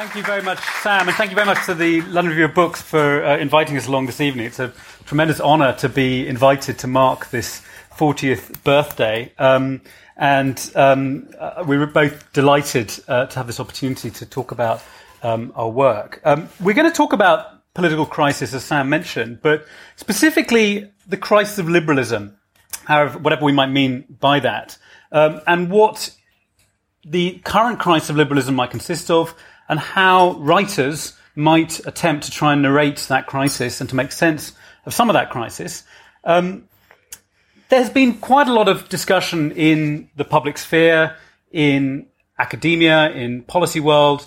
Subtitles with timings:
[0.00, 2.54] Thank you very much, Sam, and thank you very much to the London Review of
[2.54, 4.46] Books for uh, inviting us along this evening.
[4.46, 4.72] It's a
[5.04, 7.60] tremendous honour to be invited to mark this
[7.98, 9.30] 40th birthday.
[9.38, 9.82] Um,
[10.16, 14.82] and um, uh, we were both delighted uh, to have this opportunity to talk about
[15.22, 16.22] um, our work.
[16.24, 21.58] Um, we're going to talk about political crisis, as Sam mentioned, but specifically the crisis
[21.58, 22.38] of liberalism,
[22.86, 24.78] however, whatever we might mean by that,
[25.12, 26.10] um, and what
[27.04, 29.34] the current crisis of liberalism might consist of,
[29.70, 34.52] and how writers might attempt to try and narrate that crisis and to make sense
[34.84, 35.84] of some of that crisis.
[36.24, 36.68] Um,
[37.68, 41.16] there's been quite a lot of discussion in the public sphere,
[41.52, 44.26] in academia, in policy world,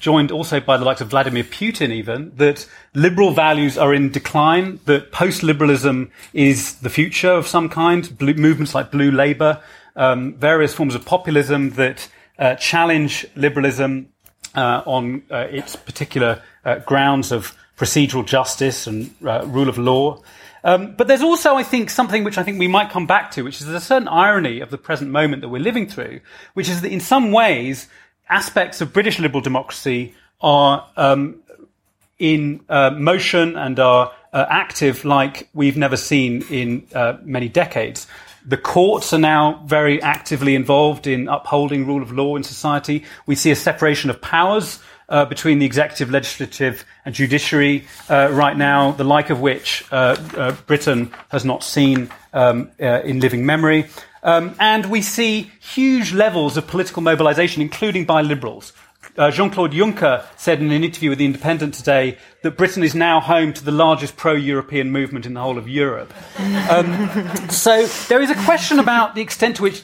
[0.00, 4.80] joined also by the likes of Vladimir Putin even, that liberal values are in decline,
[4.84, 9.62] that post-liberalism is the future of some kind, blue, movements like Blue Labour,
[9.96, 12.06] um, various forms of populism that
[12.38, 14.10] uh, challenge liberalism
[14.60, 20.22] on uh, its particular uh, grounds of procedural justice and uh, rule of law.
[20.62, 23.42] Um, but there's also, I think, something which I think we might come back to,
[23.42, 26.20] which is a certain irony of the present moment that we're living through,
[26.54, 27.86] which is that in some ways,
[28.30, 31.42] aspects of British liberal democracy are um,
[32.18, 38.06] in uh, motion and are uh, active like we've never seen in uh, many decades.
[38.46, 43.04] The courts are now very actively involved in upholding rule of law in society.
[43.26, 48.56] We see a separation of powers uh, between the executive, legislative, and judiciary uh, right
[48.56, 53.46] now, the like of which uh, uh Britain has not seen um, uh, in living
[53.46, 53.86] memory.
[54.22, 58.72] Um, and we see huge levels of political mobilization, including by liberals.
[59.16, 62.94] Uh, Jean Claude Juncker said in an interview with The Independent today that Britain is
[62.94, 66.12] now home to the largest pro European movement in the whole of Europe.
[66.70, 67.08] Um,
[67.48, 69.82] so there is a question about the extent to which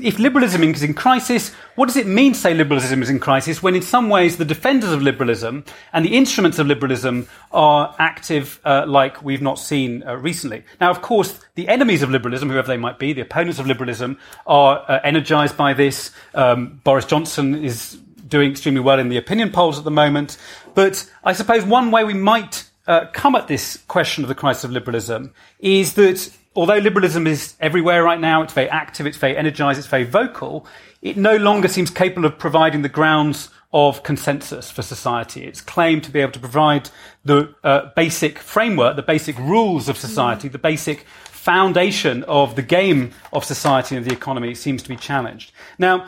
[0.00, 3.62] if liberalism is in crisis, what does it mean to say liberalism is in crisis
[3.62, 8.60] when in some ways the defenders of liberalism and the instruments of liberalism are active
[8.64, 10.64] uh, like we've not seen uh, recently?
[10.80, 14.18] Now, of course, the enemies of liberalism, whoever they might be, the opponents of liberalism,
[14.46, 16.12] are uh, energized by this.
[16.34, 17.98] Um, Boris Johnson is
[18.28, 20.36] doing extremely well in the opinion polls at the moment.
[20.74, 24.64] But I suppose one way we might uh, come at this question of the crisis
[24.64, 29.36] of liberalism is that although liberalism is everywhere right now, it's very active, it's very
[29.36, 30.66] energized, it's very vocal,
[31.02, 35.44] it no longer seems capable of providing the grounds of consensus for society.
[35.44, 36.90] It's claimed to be able to provide
[37.24, 40.52] the uh, basic framework, the basic rules of society, mm.
[40.52, 41.06] the basic
[41.48, 45.52] foundation of the game of society and the economy seems to be challenged.
[45.78, 46.06] Now,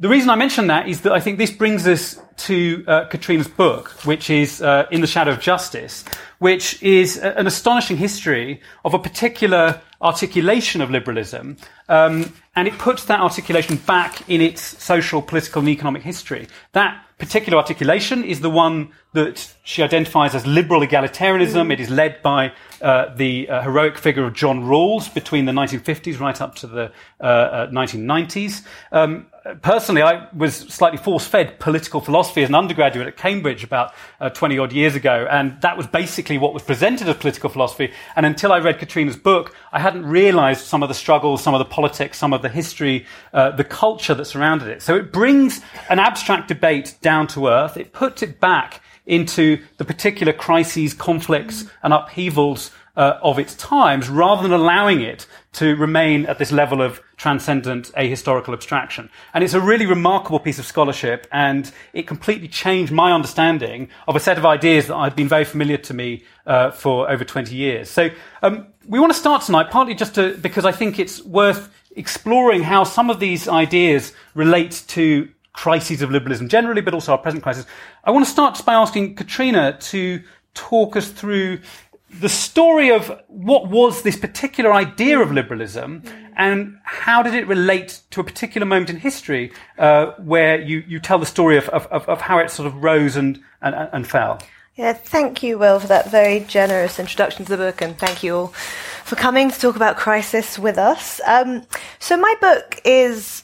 [0.00, 3.48] the reason I mention that is that I think this brings us to uh, Katrina's
[3.48, 6.04] book, which is uh, In the Shadow of Justice,
[6.38, 11.56] which is an astonishing history of a particular articulation of liberalism,
[11.88, 16.46] um, and it puts that articulation back in its social, political, and economic history.
[16.72, 21.68] That particular articulation is the one that she identifies as liberal egalitarianism.
[21.68, 21.72] Mm.
[21.72, 22.52] It is led by
[22.82, 26.92] uh, the uh, heroic figure of John Rawls between the 1950s right up to the
[27.20, 28.64] uh, 1990s.
[28.92, 29.26] Uh, um,
[29.62, 33.94] personally, I was slightly force-fed political philosophy as an undergraduate at Cambridge about
[34.34, 37.92] 20 odd years ago, and that was basically what was presented as political philosophy.
[38.16, 41.60] And until I read Katrina's book, I hadn't realized some of the struggles, some of
[41.60, 44.82] the politics, some of the history, uh, the culture that surrounded it.
[44.82, 47.76] So it brings an abstract debate down to earth.
[47.76, 54.08] It puts it back into the particular crises, conflicts, and upheavals uh, of its times,
[54.08, 59.08] rather than allowing it to remain at this level of transcendent ahistorical abstraction.
[59.32, 64.14] And it's a really remarkable piece of scholarship, and it completely changed my understanding of
[64.14, 67.54] a set of ideas that had been very familiar to me uh, for over 20
[67.54, 67.88] years.
[67.88, 68.10] So
[68.42, 72.62] um, we want to start tonight, partly just to, because I think it's worth exploring
[72.62, 75.28] how some of these ideas relate to
[75.58, 77.66] crises of liberalism generally, but also our present crisis.
[78.04, 80.22] I want to start just by asking Katrina to
[80.54, 81.58] talk us through
[82.20, 86.04] the story of what was this particular idea of liberalism
[86.36, 91.00] and how did it relate to a particular moment in history uh, where you, you
[91.00, 94.38] tell the story of, of, of, how it sort of rose and, and, and fell.
[94.76, 98.36] Yeah, thank you, Will, for that very generous introduction to the book, and thank you
[98.36, 98.46] all
[99.02, 101.20] for coming to talk about crisis with us.
[101.26, 101.64] Um,
[101.98, 103.42] so, my book is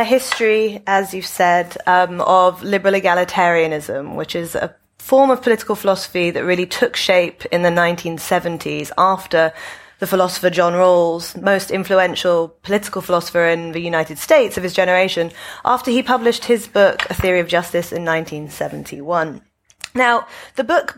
[0.00, 5.74] a history, as you've said, um, of liberal egalitarianism, which is a form of political
[5.74, 9.52] philosophy that really took shape in the 1970s after
[9.98, 15.32] the philosopher John Rawls, most influential political philosopher in the United States of his generation,
[15.64, 19.42] after he published his book, A Theory of Justice, in 1971.
[19.94, 20.96] Now, the book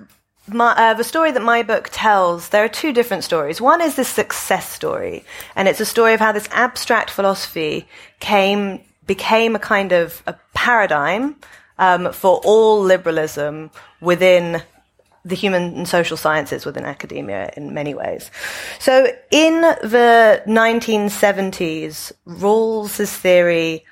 [0.48, 3.60] my, uh, the story that my book tells, there are two different stories.
[3.60, 5.24] One is the success story,
[5.54, 7.86] and it's a story of how this abstract philosophy
[8.18, 8.80] came,
[9.10, 11.34] became a kind of a paradigm
[11.80, 13.68] um, for all liberalism
[14.00, 14.62] within
[15.24, 18.30] the human and social sciences within academia in many ways.
[18.78, 23.84] So in the 1970s, Rawls's theory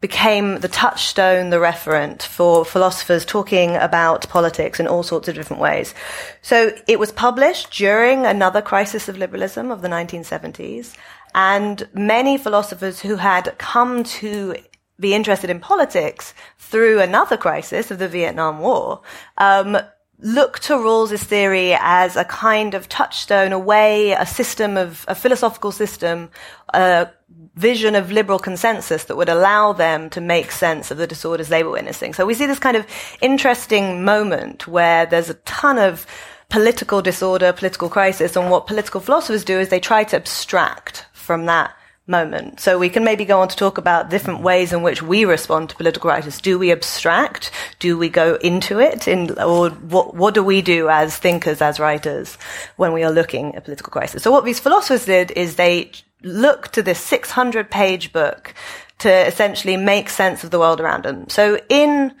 [0.00, 5.60] became the touchstone, the referent for philosophers talking about politics in all sorts of different
[5.60, 5.94] ways.
[6.42, 10.94] So it was published during another crisis of liberalism of the 1970s,
[11.34, 14.56] and many philosophers who had come to
[14.98, 19.00] be interested in politics through another crisis of the Vietnam War
[19.38, 19.78] um,
[20.18, 25.14] look to Rawls's theory as a kind of touchstone, a way, a system of a
[25.14, 26.30] philosophical system,
[26.74, 27.08] a
[27.54, 31.62] vision of liberal consensus that would allow them to make sense of the disorders they
[31.62, 32.14] were witnessing.
[32.14, 32.86] So we see this kind of
[33.20, 36.06] interesting moment where there's a ton of
[36.48, 41.46] political disorder, political crisis, and what political philosophers do is they try to abstract from
[41.46, 41.74] that
[42.10, 42.60] moment.
[42.60, 45.70] So we can maybe go on to talk about different ways in which we respond
[45.70, 46.40] to political crisis.
[46.40, 47.50] Do we abstract?
[47.78, 49.06] Do we go into it?
[49.06, 52.36] In, or what, what do we do as thinkers, as writers,
[52.76, 54.22] when we are looking at political crisis?
[54.22, 58.52] So what these philosophers did is they looked to this 600 page book
[58.98, 61.28] to essentially make sense of the world around them.
[61.28, 62.12] So in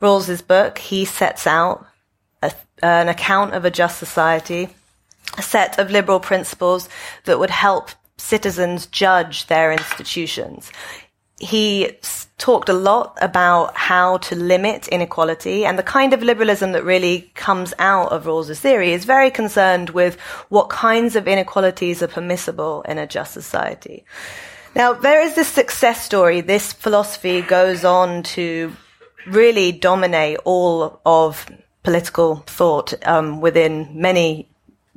[0.00, 1.86] Rawls's book, he sets out
[2.42, 2.52] a,
[2.82, 4.68] an account of a just society,
[5.38, 6.88] a set of liberal principles
[7.24, 10.70] that would help citizens judge their institutions.
[11.40, 11.98] He
[12.38, 17.32] talked a lot about how to limit inequality and the kind of liberalism that really
[17.34, 20.18] comes out of Rawls's theory is very concerned with
[20.48, 24.04] what kinds of inequalities are permissible in a just society.
[24.74, 26.40] Now, there is this success story.
[26.40, 28.72] This philosophy goes on to
[29.26, 31.46] really dominate all of
[31.82, 34.48] political thought um, within many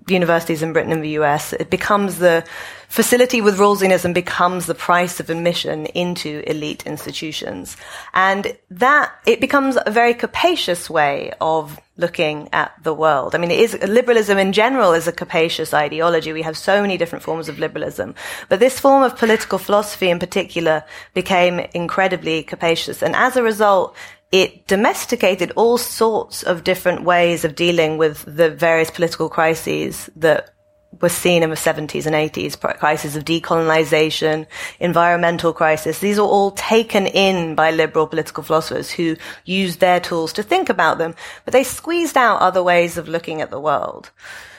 [0.07, 1.53] universities in Britain and the US.
[1.53, 2.43] It becomes the
[2.87, 7.77] facility with Rawlsianism becomes the price of admission into elite institutions.
[8.13, 13.33] And that, it becomes a very capacious way of looking at the world.
[13.33, 16.31] I mean, it is, liberalism in general is a capacious ideology.
[16.31, 18.15] We have so many different forms of liberalism.
[18.49, 23.01] But this form of political philosophy in particular became incredibly capacious.
[23.01, 23.95] And as a result,
[24.31, 30.53] it domesticated all sorts of different ways of dealing with the various political crises that
[31.01, 34.47] were seen in the 70s and 80s, crises of decolonization,
[34.79, 35.99] environmental crisis.
[35.99, 40.69] These are all taken in by liberal political philosophers who used their tools to think
[40.69, 44.11] about them, but they squeezed out other ways of looking at the world.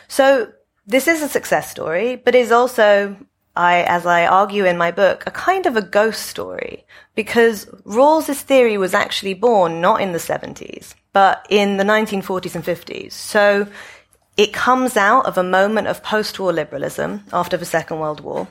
[0.07, 0.53] So
[0.87, 3.17] this is a success story, but is also,
[3.57, 8.43] I, as I argue in my book, a kind of a ghost story because Rawls's
[8.43, 13.13] theory was actually born not in the 70s, but in the 1940s and 50s.
[13.13, 13.67] So
[14.39, 18.47] it comes out of a moment of post-war liberalism after the Second World War.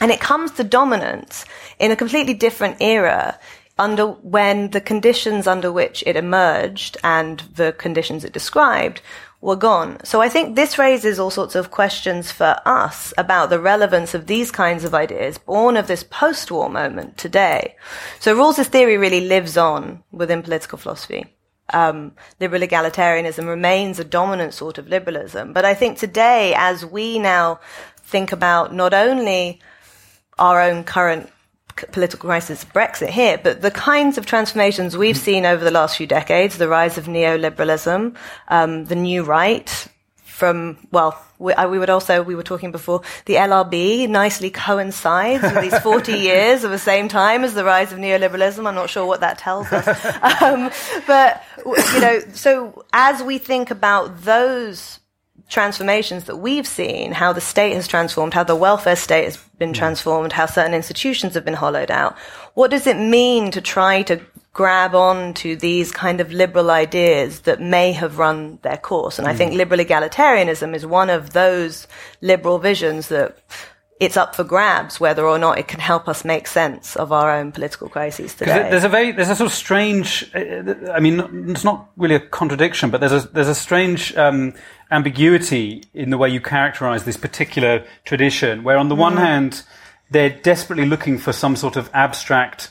[0.00, 1.44] And it comes to dominance
[1.80, 3.38] in a completely different era
[3.76, 9.02] under when the conditions under which it emerged and the conditions it described
[9.40, 9.98] were gone.
[10.04, 14.28] So I think this raises all sorts of questions for us about the relevance of
[14.28, 17.74] these kinds of ideas born of this post-war moment today.
[18.20, 21.35] So Rawls's theory really lives on within political philosophy
[21.72, 25.52] um, liberal egalitarianism remains a dominant sort of liberalism.
[25.52, 27.60] But I think today, as we now
[27.98, 29.60] think about not only
[30.38, 31.30] our own current
[31.92, 36.06] political crisis, Brexit here, but the kinds of transformations we've seen over the last few
[36.06, 38.16] decades, the rise of neoliberalism,
[38.48, 39.88] um, the new right,
[40.36, 45.42] from, well, we, I, we, would also, we were talking before, the LRB nicely coincides
[45.42, 48.66] with these 40 years of the same time as the rise of neoliberalism.
[48.66, 49.86] I'm not sure what that tells us.
[50.46, 50.70] Um,
[51.06, 55.00] but, you know, so as we think about those
[55.48, 59.72] transformations that we've seen, how the state has transformed, how the welfare state has been
[59.72, 62.18] transformed, how certain institutions have been hollowed out,
[62.54, 64.20] what does it mean to try to
[64.56, 69.18] grab on to these kind of liberal ideas that may have run their course.
[69.18, 69.30] And mm.
[69.30, 71.86] I think liberal egalitarianism is one of those
[72.22, 73.36] liberal visions that
[74.00, 77.30] it's up for grabs whether or not it can help us make sense of our
[77.30, 78.70] own political crises today.
[78.70, 82.20] There's a very, there's a sort of strange, uh, I mean, it's not really a
[82.20, 84.54] contradiction, but there's a, there's a strange um,
[84.90, 89.00] ambiguity in the way you characterize this particular tradition, where on the mm.
[89.00, 89.64] one hand,
[90.10, 92.70] they're desperately looking for some sort of abstract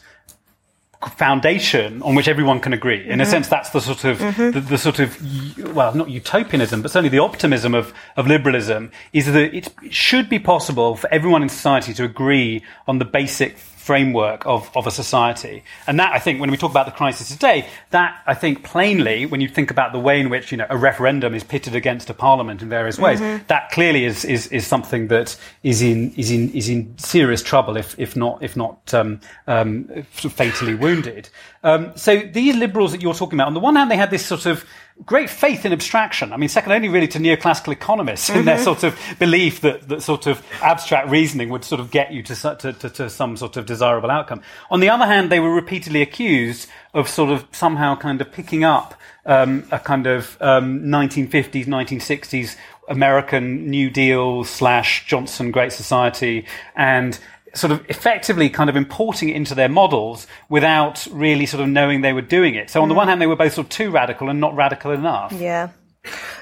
[1.10, 3.02] foundation on which everyone can agree.
[3.02, 3.22] In mm-hmm.
[3.22, 4.52] a sense, that's the sort of mm-hmm.
[4.52, 9.26] the, the, sort of well, not utopianism, but certainly the optimism of of liberalism is
[9.32, 14.48] that it should be possible for everyone in society to agree on the basic framework
[14.48, 15.64] of, of a society.
[15.86, 19.28] And that, I think, when we talk about the crisis today, that, I think, plainly,
[19.28, 22.10] when you think about the way in which, you know, a referendum is pitted against
[22.10, 23.46] a parliament in various ways, mm-hmm.
[23.46, 27.78] that clearly is, is, is something that is in, is in, is in serious trouble,
[27.78, 31.30] if, if not, if not, um, um, fatally wounded.
[31.64, 34.26] Um, so these liberals that you're talking about, on the one hand, they had this
[34.26, 34.66] sort of,
[35.04, 36.32] great faith in abstraction.
[36.32, 38.40] I mean, second only really to neoclassical economists mm-hmm.
[38.40, 38.64] in their mm-hmm.
[38.64, 42.36] sort of belief that, that sort of abstract reasoning would sort of get you to,
[42.36, 44.42] to, to, to, some sort of desirable outcome.
[44.72, 48.64] On the other hand, they were repeatedly accused of sort of somehow kind of picking
[48.64, 52.56] up um, a kind of um, 1950s, 1960s
[52.88, 57.20] American New Deal slash Johnson Great Society and
[57.56, 62.02] sort of effectively kind of importing it into their models without really sort of knowing
[62.02, 62.70] they were doing it.
[62.70, 62.92] So on mm.
[62.92, 65.32] the one hand, they were both sort of too radical and not radical enough.
[65.34, 65.70] Yeah.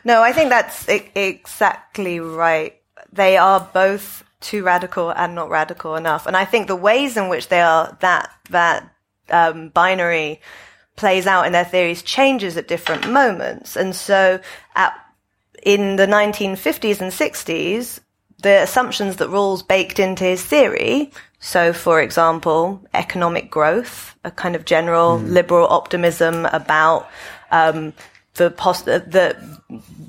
[0.04, 2.76] No, I think that's I- exactly right.
[3.12, 6.26] They are both too radical and not radical enough.
[6.26, 8.90] And I think the ways in which they are that, that,
[9.30, 10.42] um, binary
[10.96, 13.76] plays out in their theories changes at different moments.
[13.76, 14.40] And so
[14.76, 14.94] at,
[15.64, 18.00] in the 1950s and 60s,
[18.44, 21.12] the assumptions that Rawls baked into his theory.
[21.40, 25.30] So, for example, economic growth, a kind of general mm.
[25.30, 27.10] liberal optimism about
[27.52, 27.94] um,
[28.36, 29.36] the, pos- the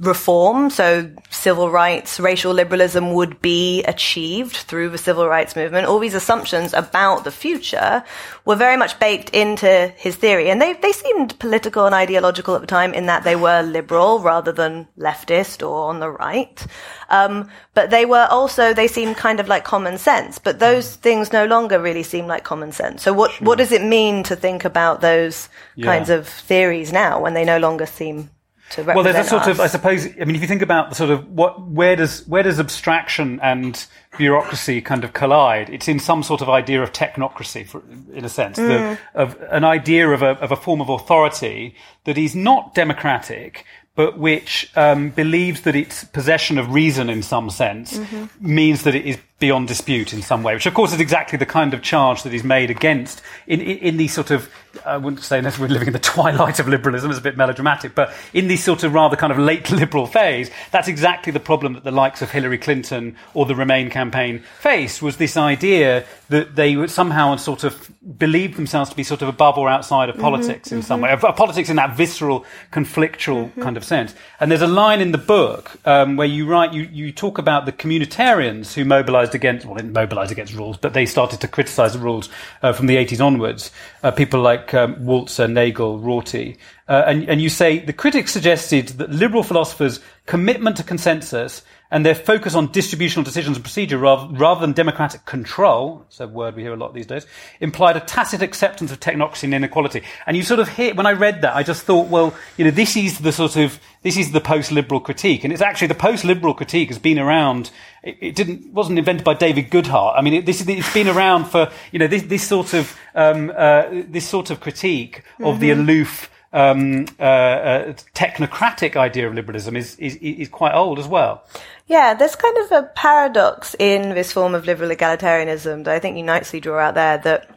[0.00, 5.86] reform, so civil rights, racial liberalism would be achieved through the civil rights movement.
[5.86, 8.04] All these assumptions about the future
[8.44, 10.50] were very much baked into his theory.
[10.50, 14.20] And they, they seemed political and ideological at the time in that they were liberal
[14.20, 16.66] rather than leftist or on the right.
[17.08, 20.38] Um, but they were also, they seemed kind of like common sense.
[20.38, 23.02] But those things no longer really seem like common sense.
[23.02, 23.46] So what, sure.
[23.46, 25.86] what does it mean to think about those yeah.
[25.86, 28.30] kinds of theories now when they no longer seem
[28.78, 29.48] well, there's a sort us.
[29.48, 30.06] of, I suppose.
[30.06, 33.40] I mean, if you think about the sort of what, where does where does abstraction
[33.42, 35.70] and bureaucracy kind of collide?
[35.70, 38.68] It's in some sort of idea of technocracy, for, in a sense, mm.
[38.68, 43.64] the, of an idea of a of a form of authority that is not democratic,
[43.94, 48.54] but which um, believes that its possession of reason, in some sense, mm-hmm.
[48.54, 50.54] means that it is beyond dispute in some way.
[50.54, 53.76] Which, of course, is exactly the kind of charge that is made against in in,
[53.78, 54.48] in these sort of
[54.84, 57.94] I wouldn't say that we're living in the twilight of liberalism, it's a bit melodramatic,
[57.94, 61.74] but in this sort of rather kind of late liberal phase, that's exactly the problem
[61.74, 66.56] that the likes of Hillary Clinton or the Remain campaign faced, was this idea that
[66.56, 70.14] they would somehow sort of believed themselves to be sort of above or outside of
[70.14, 70.86] mm-hmm, politics mm-hmm, in mm-hmm.
[70.86, 73.62] some way, of, of, politics in that visceral, conflictual mm-hmm.
[73.62, 74.14] kind of sense.
[74.40, 77.66] And there's a line in the book um, where you write, you, you talk about
[77.66, 81.92] the communitarians who mobilized against, well, didn't mobilize against Rawls, but they started to criticize
[81.92, 82.28] the rules
[82.62, 83.70] uh, from the 80s onwards.
[84.02, 86.56] Uh, people like like um, Walzer, Nagel, Rorty.
[86.88, 91.62] Uh, and, and you say the critics suggested that liberal philosophers' commitment to consensus
[91.94, 96.26] and their focus on distributional decisions and procedure rather, rather than democratic control, it's a
[96.26, 97.24] word we hear a lot these days,
[97.60, 100.02] implied a tacit acceptance of technocracy and inequality.
[100.26, 102.72] And you sort of hit, when I read that, I just thought, well, you know,
[102.72, 105.44] this is the sort of, this is the post-liberal critique.
[105.44, 107.70] And it's actually the post-liberal critique has been around,
[108.02, 110.14] it, it didn't, wasn't invented by David Goodhart.
[110.16, 113.52] I mean, it, this, it's been around for, you know, this, this sort of, um,
[113.56, 115.60] uh, this sort of critique of mm-hmm.
[115.60, 121.08] the aloof, um, uh, uh, technocratic idea of liberalism is, is, is quite old as
[121.08, 121.44] well.
[121.86, 126.16] Yeah, there's kind of a paradox in this form of liberal egalitarianism that I think
[126.16, 127.50] you nicely draw out there that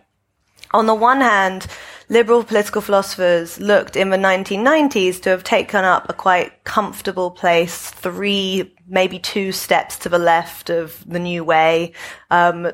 [0.71, 1.67] on the one hand,
[2.09, 7.91] liberal political philosophers looked in the 1990s to have taken up a quite comfortable place,
[7.91, 11.93] three, maybe two steps to the left of the new way.
[12.31, 12.71] Um,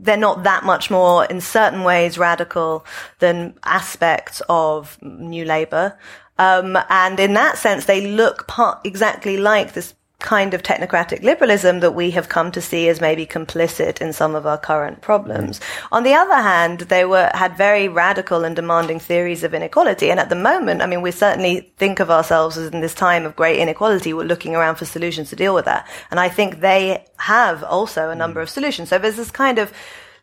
[0.00, 2.84] they're not that much more, in certain ways, radical
[3.18, 5.98] than aspects of New Labour.
[6.38, 11.80] Um, and in that sense, they look part, exactly like this kind of technocratic liberalism
[11.80, 15.58] that we have come to see as maybe complicit in some of our current problems.
[15.58, 15.64] Mm.
[15.92, 20.10] On the other hand, they were had very radical and demanding theories of inequality.
[20.10, 23.24] And at the moment, I mean, we certainly think of ourselves as in this time
[23.24, 25.88] of great inequality, we're looking around for solutions to deal with that.
[26.10, 28.44] And I think they have also a number mm.
[28.44, 28.90] of solutions.
[28.90, 29.72] So there's this kind of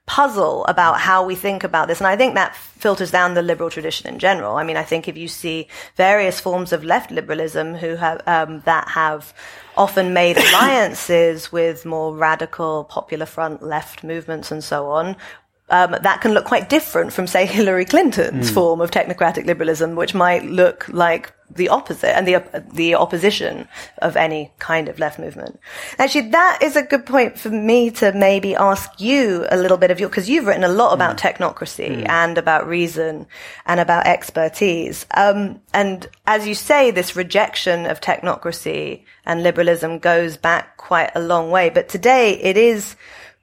[0.07, 1.99] puzzle about how we think about this.
[1.99, 4.55] And I think that filters down the liberal tradition in general.
[4.55, 8.61] I mean, I think if you see various forms of left liberalism who have, um,
[8.61, 9.33] that have
[9.77, 15.15] often made alliances with more radical popular front left movements and so on,
[15.69, 18.53] um, that can look quite different from, say, Hillary Clinton's mm.
[18.53, 23.67] form of technocratic liberalism, which might look like the opposite and the the opposition
[23.99, 25.59] of any kind of left movement.
[25.99, 29.91] Actually, that is a good point for me to maybe ask you a little bit
[29.91, 31.19] of your because you've written a lot about mm.
[31.19, 32.09] technocracy mm.
[32.09, 33.27] and about reason
[33.65, 35.05] and about expertise.
[35.15, 41.19] Um, and as you say, this rejection of technocracy and liberalism goes back quite a
[41.19, 41.69] long way.
[41.69, 42.95] But today it is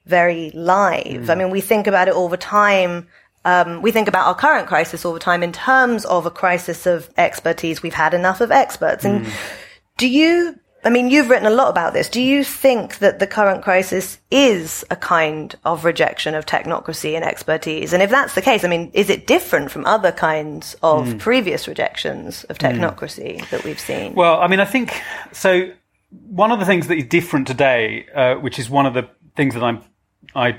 [0.05, 1.05] very live.
[1.05, 1.29] Mm.
[1.29, 3.07] I mean, we think about it all the time
[3.45, 6.87] um, we think about our current crisis all the time in terms of a crisis
[6.87, 7.83] of expertise.
[7.83, 9.05] We've had enough of experts.
[9.05, 9.33] And mm.
[9.97, 12.09] do you, I mean, you've written a lot about this.
[12.09, 17.23] Do you think that the current crisis is a kind of rejection of technocracy and
[17.23, 17.93] expertise?
[17.93, 21.19] And if that's the case, I mean, is it different from other kinds of mm.
[21.19, 22.67] previous rejections of mm.
[22.67, 23.49] technocracy mm.
[23.51, 24.15] that we've seen?
[24.15, 24.99] Well, I mean, I think
[25.31, 25.69] so.
[26.09, 29.53] One of the things that is different today, uh, which is one of the things
[29.53, 29.83] that I'm
[30.33, 30.57] I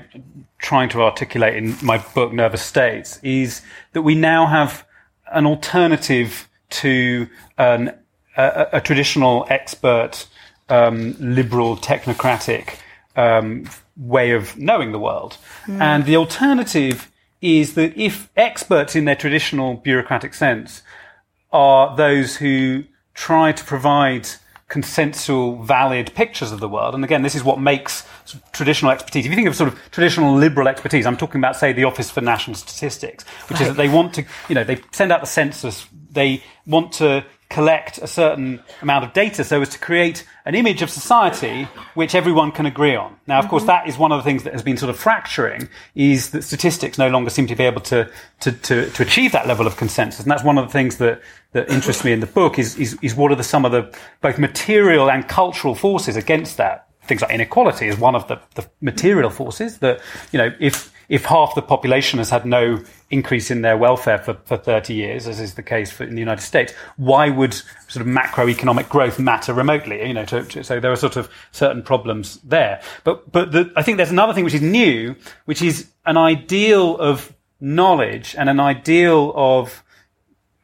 [0.59, 3.61] trying to articulate in my book Nervous States is
[3.93, 4.85] that we now have
[5.31, 7.93] an alternative to an,
[8.35, 10.27] a, a, traditional expert,
[10.69, 12.75] um, liberal, technocratic
[13.15, 15.37] um, way of knowing the world.
[15.65, 15.81] Mm.
[15.81, 20.81] And the alternative is that if experts in their traditional bureaucratic sense
[21.51, 22.83] are those who
[23.13, 24.27] try to provide
[24.67, 26.93] consensual, valid pictures of the world.
[26.93, 29.25] And again, this is what makes sort of traditional expertise.
[29.25, 32.09] If you think of sort of traditional liberal expertise, I'm talking about, say, the Office
[32.09, 33.61] for National Statistics, which right.
[33.61, 37.25] is that they want to, you know, they send out the census, they want to
[37.49, 42.13] collect a certain amount of data so as to create an image of society which
[42.13, 43.15] everyone can agree on.
[43.25, 43.51] Now, of mm-hmm.
[43.51, 46.43] course, that is one of the things that has been sort of fracturing is that
[46.43, 49.77] statistics no longer seem to be able to, to, to, to achieve that level of
[49.77, 50.19] consensus.
[50.21, 51.21] And that's one of the things that,
[51.53, 53.97] that interests me in the book is, is, is what are the, some of the
[54.21, 58.67] both material and cultural forces against that things like inequality is one of the, the
[58.81, 63.61] material forces that, you know, if, if half the population has had no increase in
[63.61, 66.73] their welfare for, for 30 years, as is the case for, in the United States,
[66.97, 67.53] why would
[67.87, 70.05] sort of macroeconomic growth matter remotely?
[70.05, 72.81] You know, to, to, so there are sort of certain problems there.
[73.03, 76.97] But, but the, I think there's another thing which is new, which is an ideal
[76.97, 79.83] of knowledge and an ideal of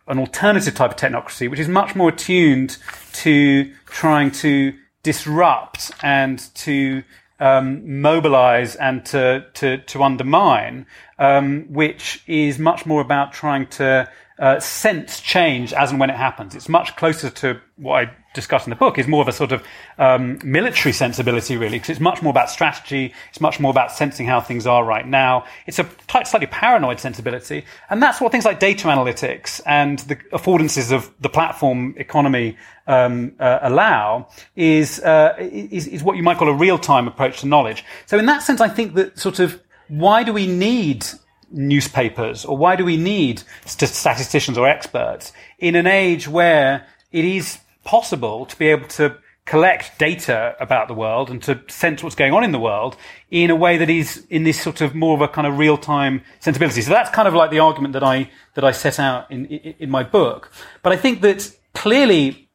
[0.08, 2.78] an alternative type of technocracy, which is much more attuned
[3.14, 4.74] to trying to
[5.04, 7.04] disrupt and to
[7.40, 10.86] um, mobilize and to to, to undermine,
[11.20, 16.16] um, which is much more about trying to uh, sense change as and when it
[16.16, 16.56] happens.
[16.56, 18.98] It's much closer to what I discuss in the book.
[18.98, 19.64] Is more of a sort of
[19.98, 23.14] um, military sensibility, really, because it's much more about strategy.
[23.30, 25.46] It's much more about sensing how things are right now.
[25.68, 30.92] It's a slightly paranoid sensibility, and that's what things like data analytics and the affordances
[30.92, 34.30] of the platform economy um, uh, allow.
[34.56, 37.86] Is, uh, is is what you might call a real time approach to knowledge.
[38.08, 41.06] So, in that sense, I think that sort of why do we need
[41.54, 47.60] newspapers or why do we need statisticians or experts in an age where it is
[47.84, 52.34] possible to be able to collect data about the world and to sense what's going
[52.34, 52.96] on in the world
[53.30, 56.22] in a way that is in this sort of more of a kind of real-time
[56.40, 56.82] sensibility.
[56.82, 59.76] So that's kind of like the argument that I that I set out in in,
[59.80, 60.52] in my book.
[60.82, 62.50] But I think that clearly,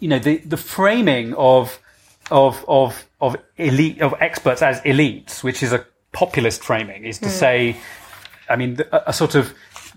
[0.00, 1.78] you know, the the framing of
[2.30, 7.26] of of of elite of experts as elites, which is a populist framing, is to
[7.26, 7.30] mm.
[7.30, 7.76] say
[8.48, 9.54] I mean, a, sort of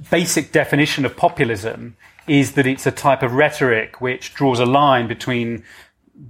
[0.10, 1.96] basic definition of populism
[2.28, 5.64] is that it's a type of rhetoric which draws a line between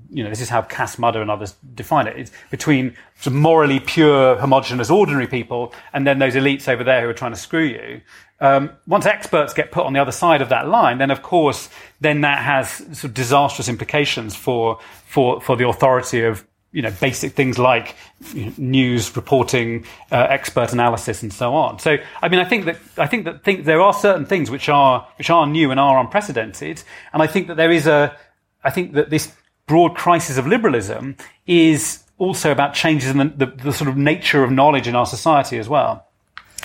[0.10, 2.18] you know, this is how Cas Mudde and others define it.
[2.18, 2.96] It's between
[3.30, 7.40] morally pure, homogenous, ordinary people, and then those elites over there who are trying to
[7.40, 8.02] screw you.
[8.40, 11.70] Um, once experts get put on the other side of that line, then of course,
[12.00, 16.92] then that has sort of disastrous implications for for for the authority of you know,
[17.02, 17.96] basic things like
[18.34, 21.80] you know, news reporting, uh, expert analysis, and so on.
[21.80, 24.70] So, I mean, I think that I think that think there are certain things which
[24.70, 26.82] are which are new and are unprecedented,
[27.14, 28.16] and I think that there is a,
[28.64, 29.32] I think that this
[29.68, 34.44] broad crisis of liberalism is also about changes in the, the, the sort of nature
[34.44, 36.06] of knowledge in our society as well.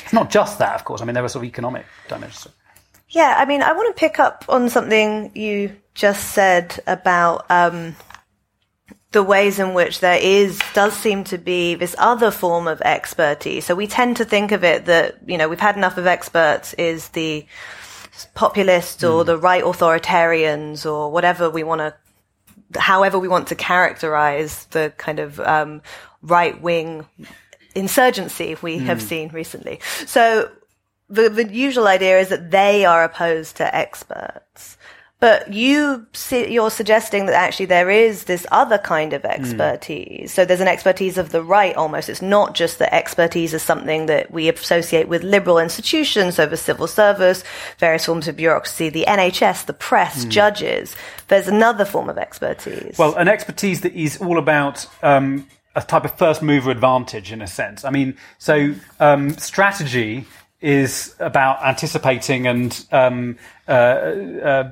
[0.02, 1.00] It's not just that, of course.
[1.00, 2.54] I mean, there are sort of economic dimensions.
[3.08, 7.46] Yeah, I mean, I want to pick up on something you just said about.
[7.48, 7.96] Um,
[9.16, 13.64] the ways in which there is does seem to be this other form of expertise.
[13.64, 16.74] So we tend to think of it that you know we've had enough of experts
[16.74, 17.46] is the
[18.34, 19.26] populists or mm.
[19.26, 25.18] the right authoritarians or whatever we want to, however we want to characterize the kind
[25.18, 25.80] of um,
[26.20, 27.06] right wing
[27.74, 28.82] insurgency we mm.
[28.82, 29.80] have seen recently.
[30.04, 30.50] So
[31.08, 34.76] the, the usual idea is that they are opposed to experts.
[35.18, 40.30] But you see, you're suggesting that actually there is this other kind of expertise.
[40.30, 40.34] Mm.
[40.34, 42.10] So there's an expertise of the right almost.
[42.10, 46.86] It's not just that expertise is something that we associate with liberal institutions, over civil
[46.86, 47.44] service,
[47.78, 50.28] various forms of bureaucracy, the NHS, the press, mm.
[50.28, 50.94] judges.
[51.28, 52.98] There's another form of expertise.
[52.98, 57.40] Well, an expertise that is all about um, a type of first mover advantage in
[57.40, 57.86] a sense.
[57.86, 60.26] I mean, so um, strategy
[60.60, 63.36] is about anticipating and um,
[63.68, 64.70] uh, uh,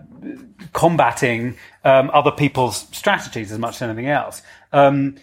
[0.73, 4.43] combating um, other people's strategies as much as anything else.
[4.73, 5.17] Um,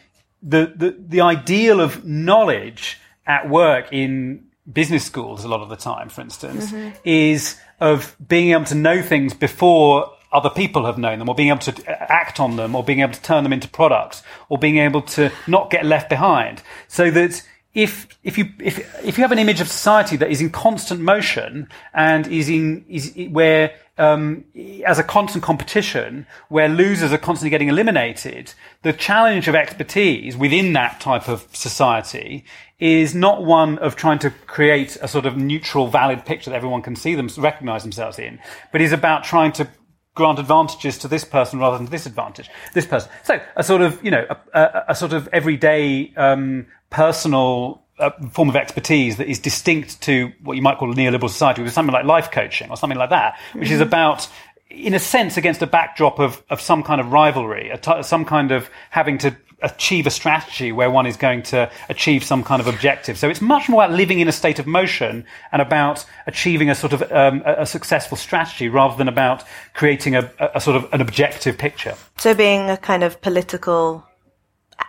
[0.44, 5.76] the, the the ideal of knowledge at work in business schools a lot of the
[5.76, 6.90] time, for instance, mm-hmm.
[7.04, 11.50] is of being able to know things before other people have known them, or being
[11.50, 14.78] able to act on them, or being able to turn them into products, or being
[14.78, 19.32] able to not get left behind, so that if if you if if you have
[19.32, 24.44] an image of society that is in constant motion and is in is where um,
[24.86, 30.74] as a constant competition where losers are constantly getting eliminated, the challenge of expertise within
[30.74, 32.44] that type of society
[32.80, 36.82] is not one of trying to create a sort of neutral, valid picture that everyone
[36.82, 38.40] can see them recognize themselves in,
[38.72, 39.68] but is about trying to
[40.14, 42.50] grant advantages to this person rather than this advantage.
[42.74, 43.10] This person.
[43.24, 48.10] So a sort of, you know, a, a, a sort of everyday, um, personal uh,
[48.32, 51.72] form of expertise that is distinct to what you might call a neoliberal society, with
[51.72, 53.76] something like life coaching or something like that, which mm-hmm.
[53.76, 54.28] is about
[54.72, 58.52] in a sense, against a backdrop of, of some kind of rivalry, t- some kind
[58.52, 62.68] of having to achieve a strategy where one is going to achieve some kind of
[62.68, 63.18] objective.
[63.18, 66.76] So it's much more about living in a state of motion and about achieving a
[66.76, 70.92] sort of um, a, a, successful strategy rather than about creating a, a, sort of
[70.94, 71.96] an objective picture.
[72.18, 74.06] So being a kind of political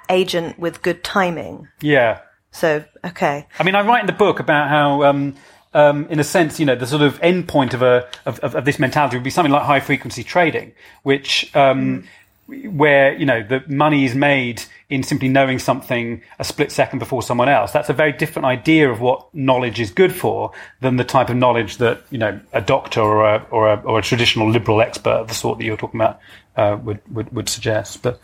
[0.09, 1.68] agent with good timing.
[1.81, 2.21] Yeah.
[2.51, 3.47] So okay.
[3.59, 5.05] I mean, I write in the book about how.
[5.05, 5.35] Um,
[5.75, 8.55] um, in a sense, you know, the sort of end point of a of, of,
[8.55, 12.07] of, this mentality would be something like high frequency trading, which um, mm
[12.49, 17.23] where you know the money is made in simply knowing something a split second before
[17.23, 21.05] someone else that's a very different idea of what knowledge is good for than the
[21.05, 24.51] type of knowledge that you know a doctor or a or a, or a traditional
[24.51, 26.21] liberal expert of the sort that you're talking about
[26.57, 28.21] uh, would, would would suggest but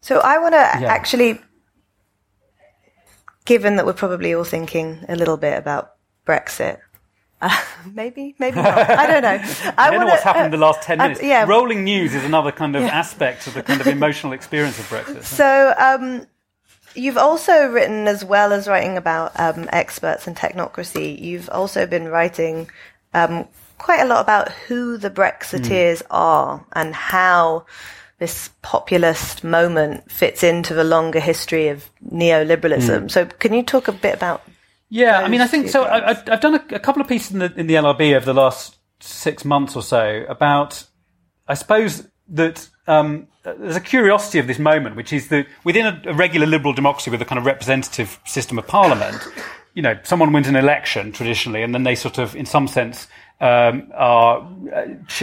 [0.00, 0.86] so i want to yeah.
[0.86, 1.40] actually
[3.44, 5.94] given that we're probably all thinking a little bit about
[6.26, 6.78] brexit
[7.44, 8.78] uh, maybe, maybe not.
[8.90, 9.28] I don't know.
[9.28, 11.22] I, I don't wanna, know what's happened uh, in the last 10 uh, minutes.
[11.22, 11.44] Uh, yeah.
[11.44, 12.88] Rolling news is another kind of yeah.
[12.88, 15.24] aspect of the kind of emotional experience of Brexit.
[15.24, 16.26] So, um,
[16.94, 22.08] you've also written, as well as writing about um, experts and technocracy, you've also been
[22.08, 22.70] writing
[23.12, 23.46] um,
[23.78, 26.06] quite a lot about who the Brexiteers mm.
[26.10, 27.66] are and how
[28.18, 33.04] this populist moment fits into the longer history of neoliberalism.
[33.04, 33.10] Mm.
[33.10, 34.42] So, can you talk a bit about
[34.94, 35.82] yeah, I mean, I think so.
[35.82, 38.32] I, have done a, a, couple of pieces in the in the LRB over the
[38.32, 40.84] last six months or so about,
[41.48, 46.00] I suppose that um, there's a curiosity of this moment, which is that within a,
[46.06, 49.20] a, regular liberal democracy with a kind of representative system of parliament,
[49.74, 53.08] you know, someone wins an election traditionally, and then they sort of, in some sense,
[53.40, 54.48] um, are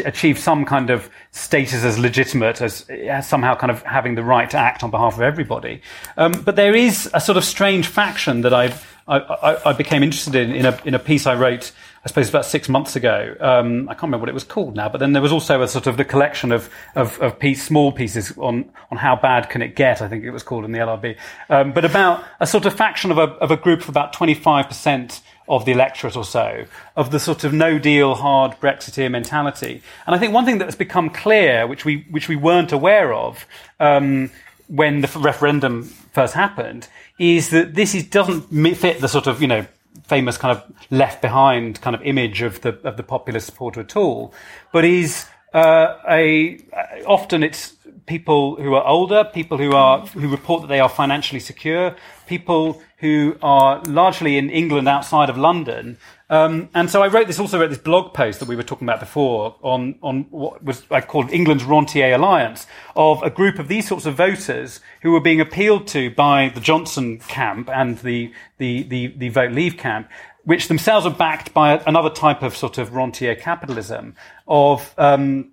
[0.04, 4.50] achieve some kind of status as legitimate, as, as, somehow kind of having the right
[4.50, 5.82] to act on behalf of everybody.
[6.18, 10.04] Um, but there is a sort of strange faction that I've I, I, I, became
[10.04, 11.74] interested in in a, in a piece I wrote,
[12.06, 13.36] I suppose about six months ago.
[13.42, 15.68] Um, I can't remember what it was called now, but then there was also a
[15.68, 19.62] sort of the collection of of, of piece, small pieces on on how bad can
[19.62, 20.02] it get.
[20.02, 21.18] I think it was called in the LRB,
[21.50, 24.34] um, but about a sort of faction of a of a group of about twenty
[24.34, 29.12] five percent of the electorate or so, of the sort of no deal, hard Brexiteer
[29.12, 29.82] mentality.
[30.08, 33.14] And I think one thing that has become clear, which we, which we weren't aware
[33.14, 33.46] of
[33.78, 34.32] um,
[34.68, 36.88] when the referendum first happened,
[37.22, 39.64] is that this is, doesn't fit the sort of, you know,
[40.06, 43.96] famous kind of left behind kind of image of the, of the populist supporter at
[43.96, 44.34] all,
[44.74, 46.60] but is uh, a,
[47.06, 51.40] often it's people who are older, people who are who report that they are financially
[51.40, 51.96] secure,
[52.28, 55.98] people who are largely in England outside of London.
[56.30, 58.88] Um, and so I wrote this also wrote this blog post that we were talking
[58.88, 63.68] about before on on what was I called England's Rentier Alliance of a group of
[63.68, 68.34] these sorts of voters who were being appealed to by the Johnson camp and the
[68.60, 70.10] the the, the Vote Leave camp
[70.44, 74.16] which themselves are backed by another type of sort of rentier capitalism
[74.48, 75.52] of um,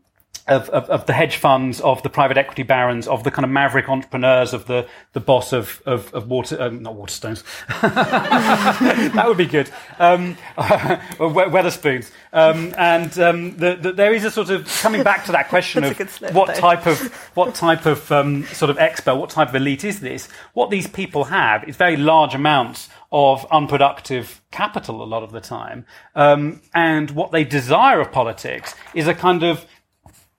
[0.48, 3.51] of, of, of, the hedge funds, of the private equity barons, of the kind of
[3.51, 7.44] maverick entrepreneurs, of the, the boss of, of, of water, um, not Waterstones.
[9.12, 9.70] that would be good.
[9.98, 12.11] Um, Wetherspoons.
[12.33, 15.85] Um, and um, the, the, there is a sort of coming back to that question
[15.85, 19.55] of slip, what type of what type of um, sort of expert, what type of
[19.55, 20.29] elite is this?
[20.55, 25.40] What these people have is very large amounts of unproductive capital a lot of the
[25.40, 29.64] time, um, and what they desire of politics is a kind of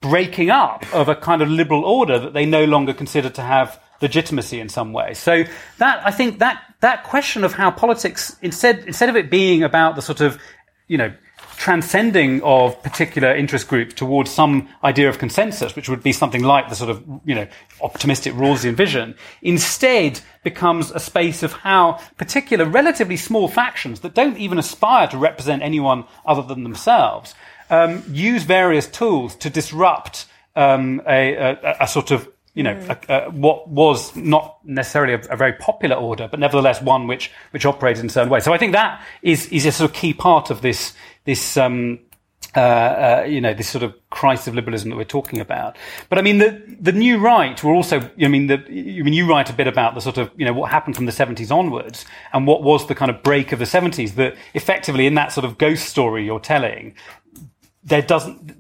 [0.02, 3.82] breaking up of a kind of liberal order that they no longer consider to have
[4.02, 5.14] legitimacy in some way.
[5.14, 5.44] So
[5.78, 9.96] that I think that that question of how politics instead instead of it being about
[9.96, 10.40] the sort of
[10.88, 11.14] you know
[11.60, 16.70] transcending of particular interest groups towards some idea of consensus, which would be something like
[16.70, 17.46] the sort of, you know,
[17.82, 24.38] optimistic Rawlsian vision, instead becomes a space of how particular relatively small factions that don't
[24.38, 27.36] even aspire to represent anyone other than themselves
[27.70, 33.10] um, use various tools to disrupt um, a, a, a, sort of you know, mm.
[33.10, 37.32] a, a, what was not necessarily a, a, very popular order, but nevertheless one which
[37.52, 38.40] which operated in a certain way.
[38.40, 40.94] So I think that is is a sort of key part of this
[41.26, 42.00] this um,
[42.56, 45.78] uh, uh, you know, this sort of crisis of liberalism that we're talking about.
[46.10, 48.10] But I mean, the the new right were also.
[48.20, 50.54] I mean, the, I mean, you write a bit about the sort of you know
[50.54, 53.68] what happened from the seventies onwards, and what was the kind of break of the
[53.68, 54.16] seventies.
[54.16, 56.96] That effectively, in that sort of ghost story you're telling,
[57.84, 58.56] there doesn't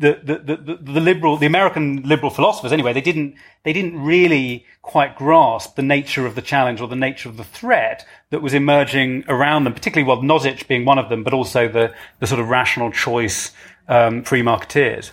[0.00, 3.34] the, the, the, liberal, the American liberal philosophers, anyway, they didn't,
[3.64, 7.44] they didn't really quite grasp the nature of the challenge or the nature of the
[7.44, 11.68] threat that was emerging around them, particularly, well, Nozick being one of them, but also
[11.68, 13.52] the, the sort of rational choice,
[13.88, 15.10] um, free marketeers.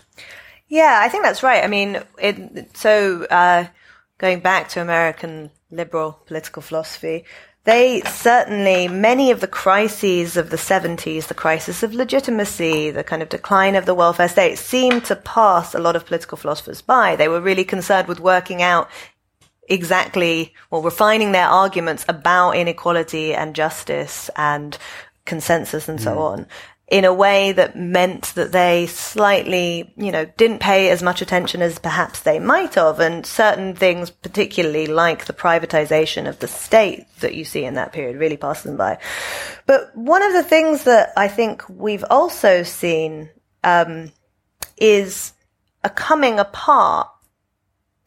[0.70, 1.64] Yeah, I think that's right.
[1.64, 3.68] I mean, it, so, uh,
[4.18, 7.26] going back to American liberal political philosophy,
[7.68, 13.22] they certainly, many of the crises of the 70s, the crisis of legitimacy, the kind
[13.22, 17.18] of decline of the welfare state, seemed to pass a lot of political philosophers by.
[17.18, 18.90] They were really concerned with working out
[19.68, 24.78] exactly, well, refining their arguments about inequality and justice and
[25.26, 26.22] consensus and so mm.
[26.22, 26.48] on
[26.88, 31.62] in a way that meant that they slightly, you know, didn't pay as much attention
[31.62, 33.02] as perhaps they might have.
[33.02, 37.92] And certain things, particularly like the privatization of the state that you see in that
[37.92, 39.00] period, really passed them by.
[39.66, 43.30] But one of the things that I think we've also seen
[43.66, 44.14] um,
[44.78, 45.34] is
[45.84, 47.10] a coming apart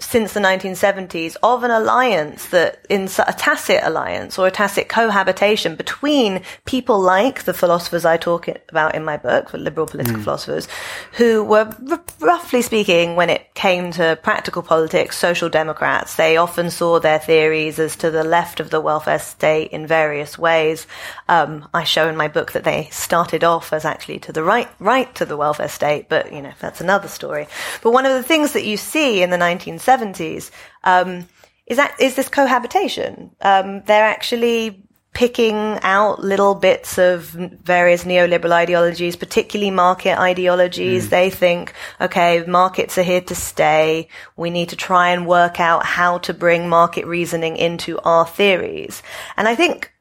[0.01, 5.77] since the 1970s of an alliance that in a tacit alliance or a tacit cohabitation
[5.77, 10.25] between people like the philosophers I talk about in my book, the liberal political mm.
[10.25, 10.69] philosophers,
[11.13, 16.17] who were r- roughly speaking, when it came to practical politics, social democrats.
[16.17, 20.39] They often saw their theories as to the left of the welfare state in various
[20.39, 20.87] ways.
[21.29, 24.69] Um, I show in my book that they started off as actually to the right,
[24.79, 27.49] right to the welfare state, but you know that's another story.
[27.83, 30.51] But one of the things that you see in the 1970s 70s,
[30.85, 31.27] um,
[31.67, 33.31] is that is this cohabitation?
[33.41, 41.07] Um, they're actually picking out little bits of various neoliberal ideologies, particularly market ideologies.
[41.07, 41.11] Mm.
[41.11, 44.09] They think, okay, markets are here to stay.
[44.37, 49.03] We need to try and work out how to bring market reasoning into our theories.
[49.37, 49.93] And I think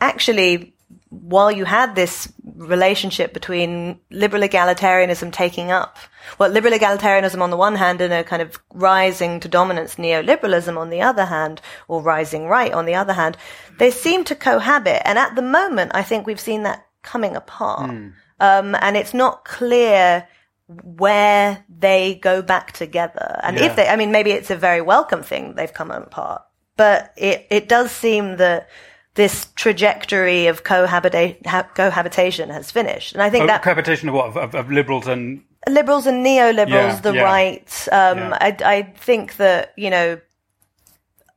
[0.00, 0.74] actually
[1.12, 2.32] while you had this
[2.68, 5.98] relationship between liberal egalitarianism taking up,
[6.38, 10.76] well, liberal egalitarianism on the one hand and a kind of rising to dominance neoliberalism
[10.76, 13.36] on the other hand, or rising right on the other hand,
[13.78, 15.02] they seem to cohabit.
[15.04, 17.90] And at the moment, I think we've seen that coming apart.
[17.90, 18.12] Mm.
[18.40, 20.26] Um, and it's not clear
[20.66, 23.40] where they go back together.
[23.42, 23.66] And yeah.
[23.66, 26.42] if they, I mean, maybe it's a very welcome thing they've come apart,
[26.76, 28.68] but it, it does seem that
[29.14, 33.12] this trajectory of cohabita- cohabitation has finished.
[33.12, 36.68] And I think oh, that cohabitation of what of, of, liberals and liberals and neoliberals,
[36.68, 37.22] yeah, the yeah.
[37.22, 37.88] right.
[37.92, 38.38] Um, yeah.
[38.40, 40.20] I, I think that you know,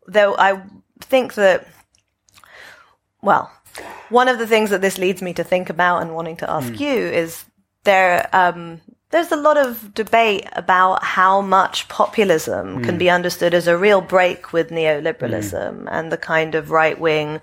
[0.08, 0.62] though I
[1.02, 1.68] think that
[3.22, 3.52] well,
[4.10, 6.72] one of the things that this leads me to think about and wanting to ask
[6.74, 6.80] mm.
[6.80, 7.44] you is
[7.84, 8.30] there.
[8.32, 8.82] Um,
[9.16, 12.84] there's a lot of debate about how much populism mm.
[12.84, 15.88] can be understood as a real break with neoliberalism mm.
[15.90, 17.40] and the kind of right wing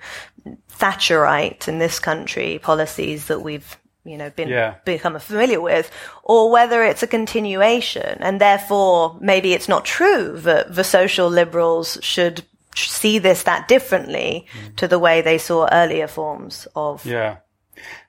[0.68, 4.74] Thatcherite in this country policies that we've you know been yeah.
[4.84, 5.90] become familiar with
[6.22, 11.96] or whether it's a continuation and therefore maybe it's not true that the social liberals
[12.02, 14.76] should see this that differently mm.
[14.76, 17.36] to the way they saw earlier forms of yeah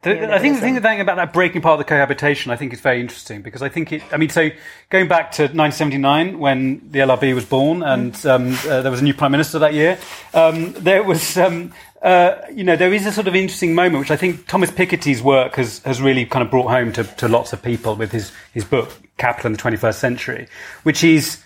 [0.02, 2.82] the, I think the thing about that breaking part of the cohabitation, I think is
[2.82, 4.04] very interesting because I think it.
[4.12, 4.49] I mean, so
[4.89, 8.30] going back to 1979 when the LRB was born and mm.
[8.30, 9.97] um, uh, there was a new prime minister that year,
[10.34, 11.38] um, there was.
[11.38, 14.69] Um, uh, you know, there is a sort of interesting moment, which I think Thomas
[14.69, 18.12] Piketty's work has, has really kind of brought home to, to lots of people with
[18.12, 20.47] his, his book, Capital in the 21st Century,
[20.84, 21.41] which is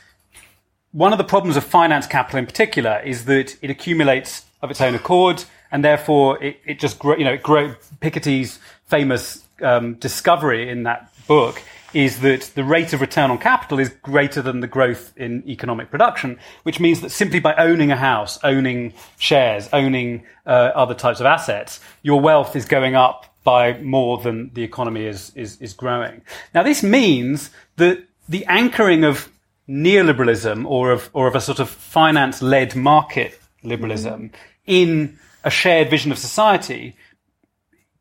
[0.94, 4.82] one of the problems of finance capital in particular is that it accumulates of its
[4.82, 10.84] own accord and therefore it, it just you know grow, Piketty's famous um, discovery in
[10.84, 11.62] that book
[11.94, 15.90] is that the rate of return on capital is greater than the growth in economic
[15.90, 21.20] production, which means that simply by owning a house, owning shares, owning uh, other types
[21.20, 25.74] of assets, your wealth is going up by more than the economy is, is, is
[25.74, 26.22] growing.
[26.54, 29.30] Now, this means that the anchoring of
[29.70, 34.32] neoliberalism or of, or of a sort of finance led market liberalism
[34.66, 36.96] in a shared vision of society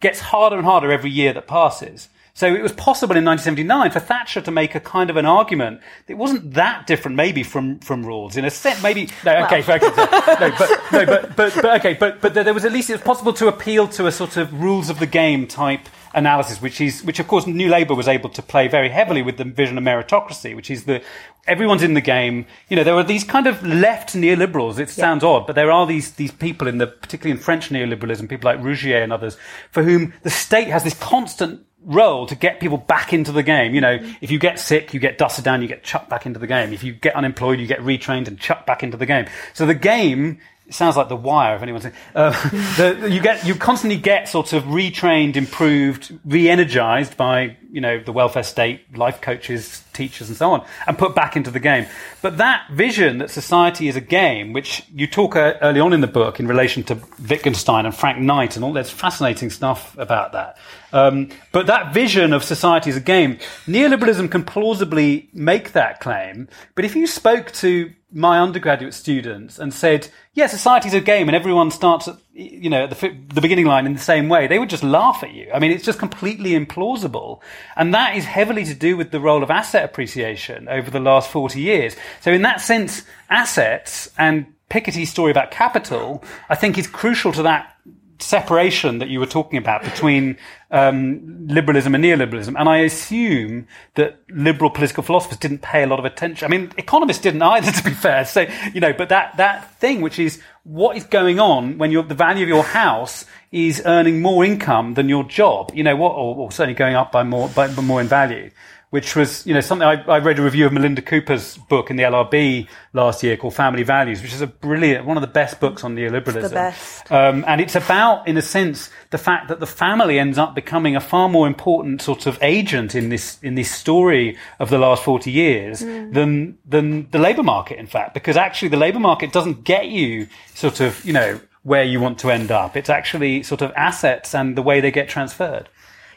[0.01, 2.09] gets harder and harder every year that passes.
[2.35, 5.81] So it was possible in 1979 for Thatcher to make a kind of an argument
[6.07, 8.83] that wasn't that different, maybe from from Rawls in a sense.
[8.83, 12.67] Maybe no, okay, okay, no, but no, but but but okay, but but there was
[12.67, 15.47] at least it was possible to appeal to a sort of rules of the game
[15.47, 19.23] type analysis, which is which of course New Labour was able to play very heavily
[19.23, 21.03] with the vision of meritocracy, which is the
[21.47, 22.47] everyone's in the game.
[22.69, 24.79] You know, there are these kind of left neoliberals.
[24.79, 25.29] It sounds yeah.
[25.29, 28.61] odd, but there are these these people in the particularly in French neoliberalism, people like
[28.61, 29.37] Rougier and others,
[29.71, 33.75] for whom the state has this constant role to get people back into the game.
[33.75, 34.13] You know, mm-hmm.
[34.21, 36.73] if you get sick, you get dusted down, you get chucked back into the game.
[36.73, 39.27] If you get unemployed, you get retrained and chucked back into the game.
[39.53, 42.31] So the game it sounds like the wire if anyone's uh,
[42.77, 48.13] the, you get you constantly get sort of retrained improved re-energized by you know the
[48.13, 51.87] welfare state life coaches teachers and so on and put back into the game.
[52.23, 56.01] But that vision that society is a game which you talk uh, early on in
[56.01, 60.33] the book in relation to wittgenstein and frank knight and all there's fascinating stuff about
[60.33, 60.59] that.
[60.93, 66.49] Um, but that vision of society as a game neoliberalism can plausibly make that claim
[66.75, 71.37] but if you spoke to my undergraduate students and said, "Yeah, society's a game, and
[71.37, 74.59] everyone starts at you know at the, the beginning line in the same way," they
[74.59, 75.51] would just laugh at you.
[75.53, 77.41] I mean, it's just completely implausible,
[77.77, 81.31] and that is heavily to do with the role of asset appreciation over the last
[81.31, 81.97] forty years.
[82.21, 87.43] So, in that sense, assets and Piketty's story about capital, I think, is crucial to
[87.45, 87.77] that
[88.19, 90.37] separation that you were talking about between
[90.71, 92.59] um, liberalism and neoliberalism.
[92.59, 96.45] And I assume that liberal political philosophers didn't pay a lot of attention.
[96.47, 98.25] I mean, economists didn't either, to be fair.
[98.25, 102.15] So, you know, but that, that thing, which is what is going on when the
[102.15, 106.35] value of your house is earning more income than your job, you know, what, or,
[106.35, 108.51] or certainly going up by more, by, by more in value
[108.91, 111.97] which was, you know, something I, I, read a review of Melinda Cooper's book in
[111.97, 115.59] the LRB last year called Family Values, which is a brilliant, one of the best
[115.59, 116.37] books on neoliberalism.
[116.37, 117.13] It's the best.
[117.13, 120.95] Um, and it's about, in a sense, the fact that the family ends up becoming
[120.95, 125.03] a far more important sort of agent in this, in this story of the last
[125.03, 126.13] 40 years mm.
[126.15, 130.29] than, than the labour market, in fact, because actually the labour market doesn't get you
[130.55, 132.77] sort of, you know, where you want to end up.
[132.77, 135.69] It's actually sort of assets and the way they get transferred.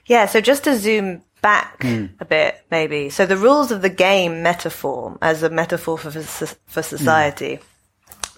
[0.06, 2.10] Yeah, so just to zoom back mm.
[2.20, 3.10] a bit, maybe.
[3.10, 7.58] So the rules of the game metaphor as a metaphor for, for society.
[7.58, 7.64] Mm.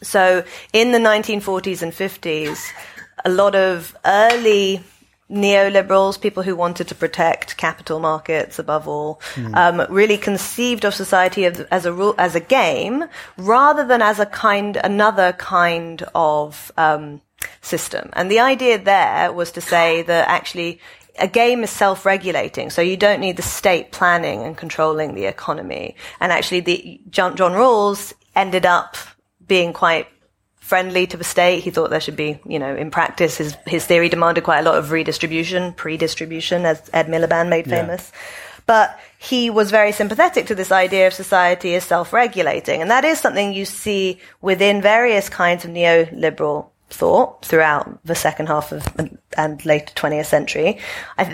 [0.03, 2.71] So in the 1940s and 50s,
[3.23, 4.83] a lot of early
[5.31, 9.55] neoliberals, people who wanted to protect capital markets above all, mm.
[9.55, 13.05] um, really conceived of society as a rule, as a game,
[13.37, 17.21] rather than as a kind, another kind of um,
[17.61, 18.09] system.
[18.13, 20.79] And the idea there was to say that actually
[21.19, 25.95] a game is self-regulating, so you don't need the state planning and controlling the economy.
[26.19, 28.95] And actually, the John, John Rawls ended up
[29.45, 30.07] being quite
[30.55, 31.63] friendly to the state.
[31.63, 34.63] He thought there should be, you know, in practice, his his theory demanded quite a
[34.63, 38.11] lot of redistribution, pre-distribution, as Ed Miliband made famous.
[38.11, 38.19] Yeah.
[38.67, 43.19] But he was very sympathetic to this idea of society as self-regulating, and that is
[43.19, 48.85] something you see within various kinds of neoliberal thought throughout the second half of
[49.37, 50.79] and later 20th century.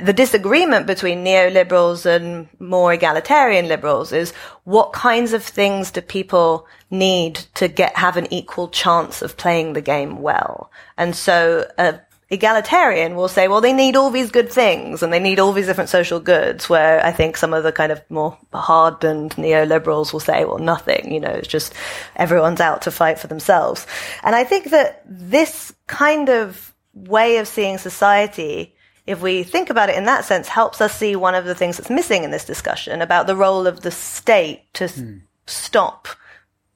[0.03, 4.31] the disagreement between neoliberals and more egalitarian liberals is
[4.65, 9.73] what kinds of things do people need to get have an equal chance of playing
[9.73, 10.71] the game well?
[10.97, 15.19] And so a egalitarian will say, well, they need all these good things and they
[15.19, 18.37] need all these different social goods, where I think some of the kind of more
[18.53, 21.73] hardened neoliberals will say, well, nothing, you know, it's just
[22.15, 23.87] everyone's out to fight for themselves.
[24.23, 29.89] And I think that this kind of way of seeing society, if we think about
[29.89, 32.45] it in that sense, helps us see one of the things that's missing in this
[32.45, 35.21] discussion about the role of the state to mm.
[35.45, 36.09] stop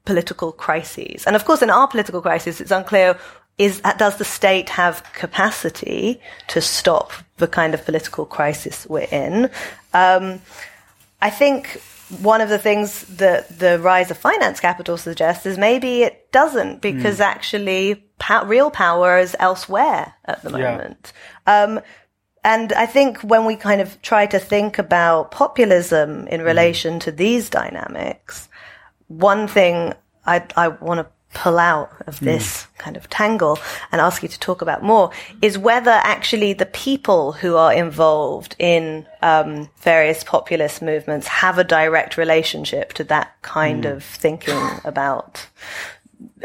[0.05, 1.27] political crises.
[1.27, 3.19] And of course, in our political crisis, it's unclear
[3.61, 9.51] is does the state have capacity to stop the kind of political crisis we're in?
[9.93, 10.41] Um,
[11.21, 11.79] I think
[12.21, 16.81] one of the things that the rise of finance capital suggests is maybe it doesn't
[16.81, 17.25] because mm.
[17.25, 21.13] actually pa- real power is elsewhere at the moment.
[21.45, 21.63] Yeah.
[21.63, 21.81] Um,
[22.43, 26.45] and I think when we kind of try to think about populism in hmm.
[26.47, 27.01] relation mm.
[27.01, 28.49] to these dynamics,
[29.07, 29.93] one thing
[30.25, 32.25] I, I want to pull out of hmm.
[32.25, 32.77] this mm.
[32.77, 33.57] kind of tangle
[33.91, 38.55] and ask you to talk about more is whether actually the people who are involved
[38.59, 43.91] in um, various populist movements have a direct relationship to that kind mm.
[43.91, 45.47] of thinking about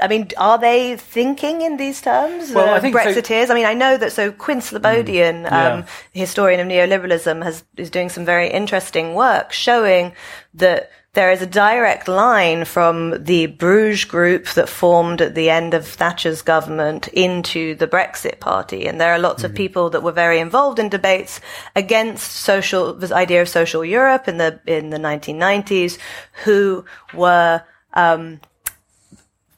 [0.01, 2.53] I mean, are they thinking in these terms?
[2.53, 3.47] Well, uh, I think Brexiteers.
[3.47, 3.53] So.
[3.53, 4.13] I mean, I know that.
[4.13, 5.75] So Quinn Slobodian, mm, yeah.
[5.75, 10.13] um, historian of neoliberalism, has is doing some very interesting work showing
[10.55, 15.73] that there is a direct line from the Bruges group that formed at the end
[15.73, 18.87] of Thatcher's government into the Brexit party.
[18.87, 19.53] And there are lots mm-hmm.
[19.53, 21.41] of people that were very involved in debates
[21.75, 25.97] against social, this idea of social Europe in the, in the 1990s
[26.45, 27.65] who were,
[27.95, 28.39] um,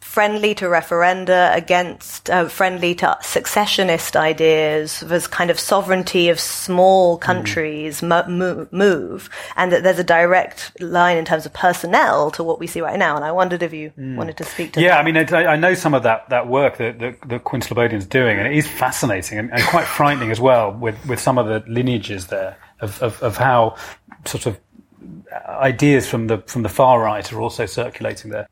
[0.09, 7.17] friendly to referenda, against uh, friendly to successionist ideas, this kind of sovereignty of small
[7.17, 7.23] hmm.
[7.23, 8.39] countries mm.
[8.39, 12.67] mo- move, and that there's a direct line in terms of personnel to what we
[12.67, 13.17] see right now.
[13.17, 14.17] And I wondered if you mm.
[14.17, 15.01] wanted to speak to yeah, that.
[15.01, 18.07] I mean, I, I, know some of that, that work that, that, that Quinn Slobodian's
[18.07, 21.47] doing, and it is fascinating and, and quite frightening as well with, with some of
[21.49, 23.77] the lineages there of, of, of how
[24.25, 24.59] sort of
[25.47, 28.49] ideas from the from the far right are also circulating there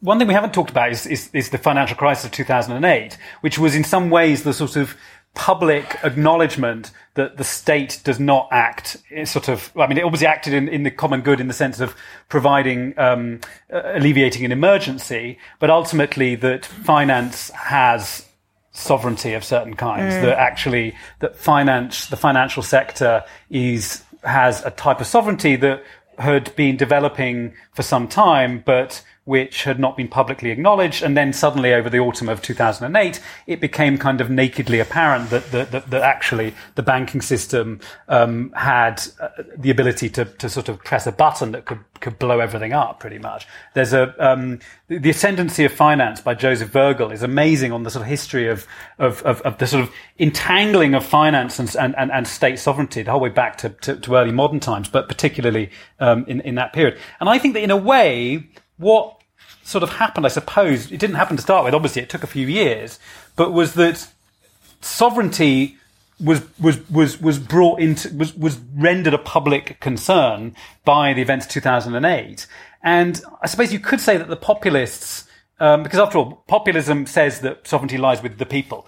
[0.00, 3.58] one thing we haven't talked about is, is, is, the financial crisis of 2008, which
[3.58, 4.96] was in some ways the sort of
[5.34, 10.54] public acknowledgement that the state does not act sort of, I mean, it obviously acted
[10.54, 11.94] in, in the common good in the sense of
[12.28, 13.40] providing, um,
[13.72, 18.26] uh, alleviating an emergency, but ultimately that finance has
[18.72, 20.22] sovereignty of certain kinds, mm.
[20.22, 25.82] that actually, that finance, the financial sector is, has a type of sovereignty that
[26.18, 31.02] had been developing for some time, but which had not been publicly acknowledged.
[31.02, 35.50] And then suddenly, over the autumn of 2008, it became kind of nakedly apparent that,
[35.50, 40.68] that, that, that actually the banking system um, had uh, the ability to, to sort
[40.68, 43.48] of press a button that could, could blow everything up, pretty much.
[43.74, 48.02] There's a, um, the Ascendancy of Finance by Joseph Vogl is amazing on the sort
[48.02, 48.64] of history of,
[49.00, 53.02] of, of, of the sort of entangling of finance and, and, and, and, state sovereignty
[53.02, 55.68] the whole way back to, to, to early modern times, but particularly
[55.98, 56.96] um, in, in that period.
[57.18, 58.48] And I think that in a way,
[58.78, 59.20] what
[59.62, 62.28] sort of happened, I suppose, it didn't happen to start with, obviously it took a
[62.28, 62.98] few years,
[63.34, 64.08] but was that
[64.80, 65.76] sovereignty
[66.18, 70.54] was was was was brought into was was rendered a public concern
[70.84, 72.46] by the events of 2008
[72.82, 77.40] and i suppose you could say that the populists um, because after all populism says
[77.40, 78.86] that sovereignty lies with the people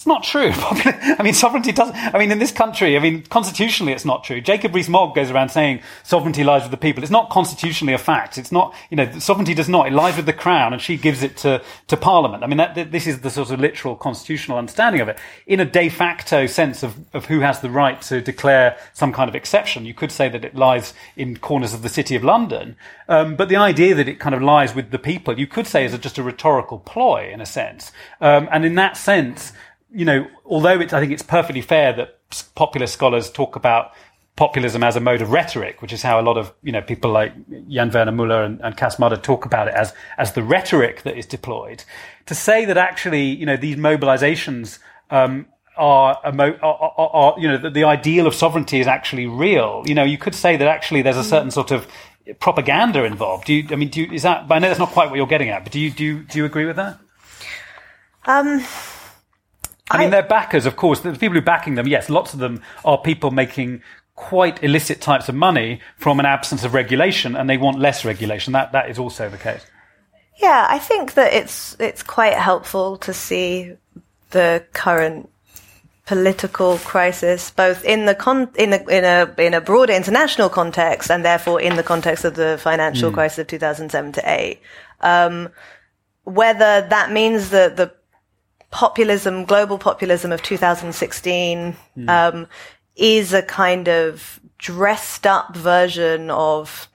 [0.00, 0.50] it's not true.
[0.54, 1.94] I mean, sovereignty doesn't.
[1.94, 4.40] I mean, in this country, I mean, constitutionally, it's not true.
[4.40, 7.02] Jacob Rees-Mogg goes around saying sovereignty lies with the people.
[7.02, 8.38] It's not constitutionally a fact.
[8.38, 8.74] It's not.
[8.88, 9.88] You know, sovereignty does not.
[9.88, 12.42] It lies with the crown, and she gives it to to Parliament.
[12.42, 15.18] I mean, that, this is the sort of literal constitutional understanding of it.
[15.46, 19.28] In a de facto sense of of who has the right to declare some kind
[19.28, 22.74] of exception, you could say that it lies in corners of the city of London.
[23.06, 25.84] Um, but the idea that it kind of lies with the people, you could say,
[25.84, 27.92] is a, just a rhetorical ploy in a sense.
[28.22, 29.52] Um, and in that sense
[29.92, 32.18] you know, although it's, I think it's perfectly fair that
[32.54, 33.92] popular scholars talk about
[34.36, 37.10] populism as a mode of rhetoric, which is how a lot of you know people
[37.10, 37.32] like
[37.68, 41.26] Jan Werner Müller and, and Mudde talk about it as as the rhetoric that is
[41.26, 41.84] deployed.
[42.26, 44.78] To say that actually you know these mobilizations
[45.10, 49.82] um, are, are, are, are, you know the, the ideal of sovereignty is actually real.
[49.86, 51.86] You know, you could say that actually there's a certain sort of
[52.38, 53.46] propaganda involved.
[53.46, 53.66] Do you?
[53.70, 54.46] I mean, do you, is that?
[54.50, 56.38] I know that's not quite what you're getting at, but do you do you, do
[56.38, 56.98] you agree with that?
[58.24, 58.64] Um.
[59.90, 62.38] I mean, their backers, of course, the people who are backing them, yes, lots of
[62.38, 63.82] them are people making
[64.14, 68.52] quite illicit types of money from an absence of regulation, and they want less regulation.
[68.52, 69.64] That that is also the case.
[70.36, 73.74] Yeah, I think that it's it's quite helpful to see
[74.30, 75.28] the current
[76.06, 81.10] political crisis, both in the con- in a in a in a broader international context,
[81.10, 83.14] and therefore in the context of the financial mm.
[83.14, 84.60] crisis of two thousand seven to eight.
[85.00, 85.50] Um,
[86.24, 87.92] whether that means that the
[88.70, 92.08] populism, global populism of 2016, mm.
[92.08, 92.46] um,
[92.96, 96.88] is a kind of dressed up version of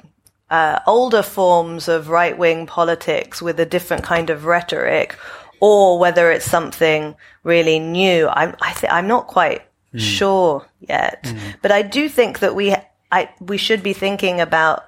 [0.50, 5.18] uh, older forms of right wing politics with a different kind of rhetoric,
[5.60, 8.28] or whether it's something really new.
[8.28, 9.64] I'm I th- I'm not quite
[9.94, 10.00] mm.
[10.00, 11.56] sure yet, mm.
[11.62, 12.76] but I do think that we
[13.12, 14.86] I we should be thinking about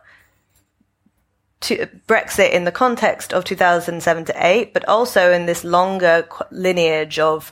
[1.61, 7.19] to Brexit in the context of 2007 to 8, but also in this longer lineage
[7.19, 7.51] of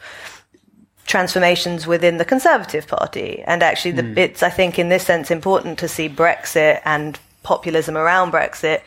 [1.05, 3.43] transformations within the Conservative Party.
[3.45, 4.17] And actually, the, mm.
[4.17, 8.81] it's, I think, in this sense, important to see Brexit and populism around Brexit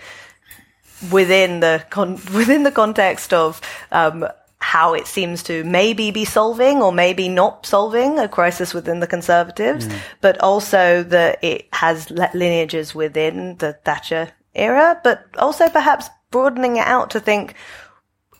[1.10, 3.60] within the con- within the context of
[3.92, 4.26] um,
[4.60, 9.06] how it seems to maybe be solving or maybe not solving a crisis within the
[9.06, 9.98] Conservatives, mm.
[10.20, 16.86] but also that it has lineages within the Thatcher era, but also perhaps broadening it
[16.86, 17.54] out to think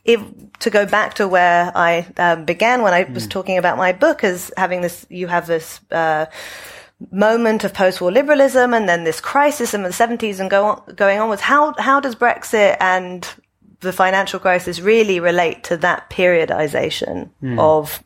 [0.05, 0.23] if
[0.61, 3.31] to go back to where I um, began when I was mm.
[3.31, 6.27] talking about my book as having this, you have this uh,
[7.13, 11.19] moment of post-war liberalism and then this crisis in the 70s and go on, going
[11.21, 11.43] onwards.
[11.43, 13.29] How how does Brexit and
[13.81, 17.59] the financial crisis really relate to that periodization mm.
[17.59, 18.03] of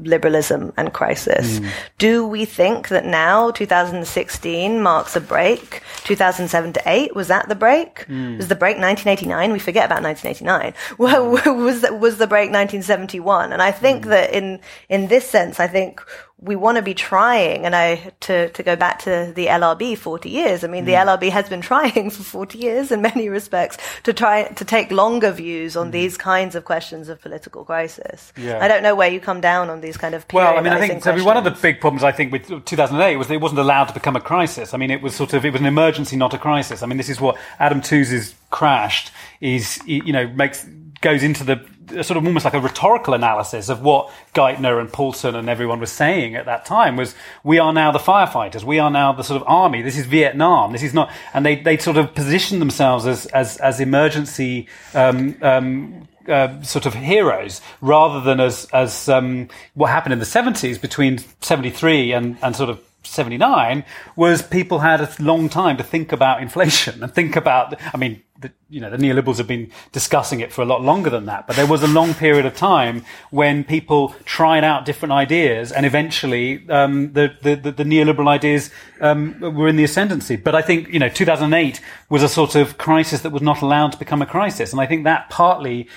[0.00, 1.58] liberalism and crisis.
[1.58, 1.70] Mm.
[1.98, 5.82] Do we think that now 2016 marks a break?
[6.04, 8.06] 2007 to 8 was that the break?
[8.06, 8.36] Mm.
[8.36, 9.52] Was the break 1989?
[9.52, 10.74] We forget about 1989.
[10.98, 13.52] Well, was that, was the break 1971?
[13.52, 14.10] And I think mm.
[14.10, 16.00] that in in this sense, I think
[16.40, 20.30] we want to be trying, and I to to go back to the LRB, forty
[20.30, 20.62] years.
[20.62, 20.86] I mean, mm.
[20.86, 24.90] the LRB has been trying for forty years in many respects to try to take
[24.92, 25.92] longer views on mm.
[25.92, 28.32] these kinds of questions of political crisis.
[28.36, 28.62] Yeah.
[28.62, 30.56] I don't know where you come down on these kind of well.
[30.56, 31.24] I mean, I think so.
[31.24, 33.94] One of the big problems I think with 2008 was that it wasn't allowed to
[33.94, 34.74] become a crisis.
[34.74, 36.82] I mean, it was sort of it was an emergency, not a crisis.
[36.82, 39.10] I mean, this is what Adam Tooze's crashed
[39.40, 40.64] is you know makes
[41.00, 45.34] goes into the sort of almost like a rhetorical analysis of what Geithner and Paulson
[45.34, 47.14] and everyone was saying at that time was
[47.44, 49.82] we are now the firefighters, we are now the sort of army.
[49.82, 50.72] This is Vietnam.
[50.72, 54.68] This is not, and they they sort of position themselves as as as emergency.
[54.94, 60.26] Um, um, uh, sort of heroes rather than as as um, what happened in the
[60.26, 63.84] 70s between 73 and, and sort of 79
[64.16, 68.22] was people had a long time to think about inflation and think about I mean
[68.40, 71.46] the, you know, the neoliberals have been discussing it for a lot longer than that.
[71.48, 75.84] But there was a long period of time when people tried out different ideas, and
[75.84, 78.70] eventually um, the, the, the, neoliberal ideas
[79.00, 80.36] um, were in the ascendancy.
[80.36, 83.92] But I think you know, 2008 was a sort of crisis that was not allowed
[83.92, 85.88] to become a crisis, and I think that partly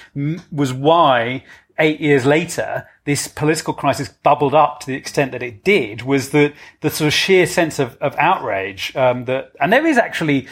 [0.51, 1.43] was why
[1.81, 6.29] eight years later, this political crisis bubbled up to the extent that it did was
[6.29, 10.47] the, the sort of sheer sense of, of outrage um, that, and there is actually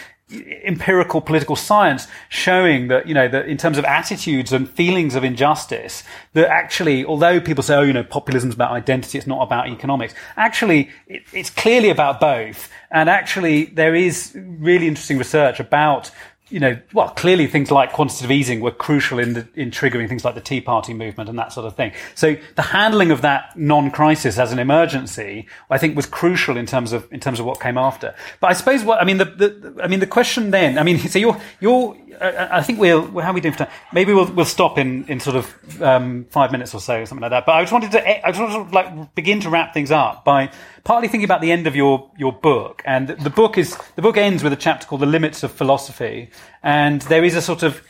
[0.63, 5.23] empirical political science showing that, you know, that in terms of attitudes and feelings of
[5.23, 6.03] injustice,
[6.33, 9.67] that actually, although people say, oh, you know, populism is about identity, it's not about
[9.67, 12.69] economics, actually, it, it's clearly about both.
[12.91, 16.11] And actually, there is really interesting research about
[16.49, 20.25] you know, well, clearly things like quantitative easing were crucial in the, in triggering things
[20.25, 21.91] like the Tea Party movement and that sort of thing.
[22.15, 26.93] So the handling of that non-crisis as an emergency, I think, was crucial in terms
[26.93, 28.15] of in terms of what came after.
[28.39, 30.97] But I suppose what I mean the, the I mean the question then, I mean,
[31.09, 33.73] so you're you're I think we'll how are we doing for time?
[33.93, 37.21] Maybe we'll we'll stop in in sort of um, five minutes or so, or something
[37.21, 37.45] like that.
[37.45, 40.25] But I just wanted to I just wanted to like begin to wrap things up
[40.25, 40.51] by
[40.89, 44.17] partly thinking about the end of your your book, and the book is the book
[44.17, 46.31] ends with a chapter called "The Limits of Philosophy,"
[46.63, 47.83] and there is a sort of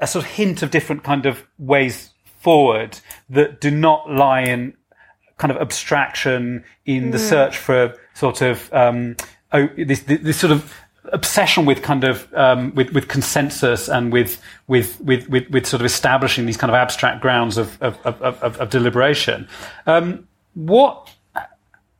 [0.00, 2.98] a sort of hint of different kind of ways forward
[3.30, 4.74] that do not lie in
[5.38, 7.12] kind of abstraction in mm.
[7.12, 9.16] the search for sort of um,
[9.52, 10.74] oh, this, this sort of
[11.12, 15.80] obsession with kind of um, with with consensus and with, with with with with sort
[15.80, 19.46] of establishing these kind of abstract grounds of of, of, of, of deliberation.
[19.86, 21.08] Um, what?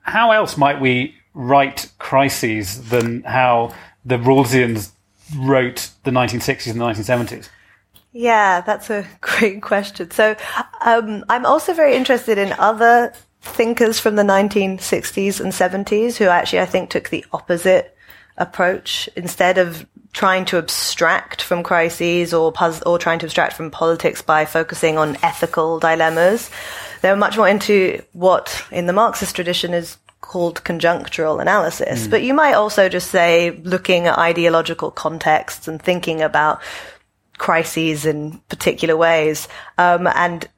[0.03, 3.75] How else might we write crises than how
[4.05, 4.91] the Rawlsians
[5.37, 7.49] wrote the 1960s and the 1970s?
[8.13, 10.11] Yeah, that's a great question.
[10.11, 10.37] So
[10.85, 16.61] um, I'm also very interested in other thinkers from the 1960s and 70s who actually
[16.61, 17.97] I think took the opposite
[18.37, 22.53] approach instead of trying to abstract from crises or
[22.87, 26.51] or trying to abstract from politics by focusing on ethical dilemmas.
[27.03, 32.07] They're much more into what in the Marxist tradition is called conjunctural analysis.
[32.07, 32.11] Mm.
[32.11, 36.63] But you might also just say looking at ideological contexts and thinking about
[37.37, 39.49] crises in particular ways.
[39.77, 40.49] Um, and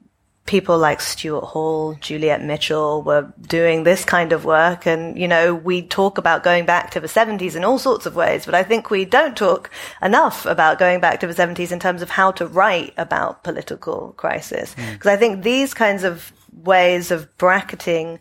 [0.45, 4.85] people like Stuart Hall, Juliet Mitchell were doing this kind of work.
[4.85, 8.15] And, you know, we talk about going back to the 70s in all sorts of
[8.15, 9.71] ways, but I think we don't talk
[10.03, 14.13] enough about going back to the 70s in terms of how to write about political
[14.17, 14.75] crisis.
[14.75, 15.13] Because mm.
[15.13, 18.19] I think these kinds of ways of bracketing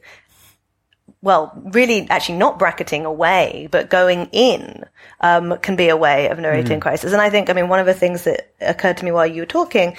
[1.24, 4.84] well, really actually not bracketing away, but going in,
[5.20, 6.82] um, can be a way of narrating mm.
[6.82, 7.14] crisis.
[7.14, 9.40] And I think, I mean, one of the things that occurred to me while you
[9.40, 9.96] were talking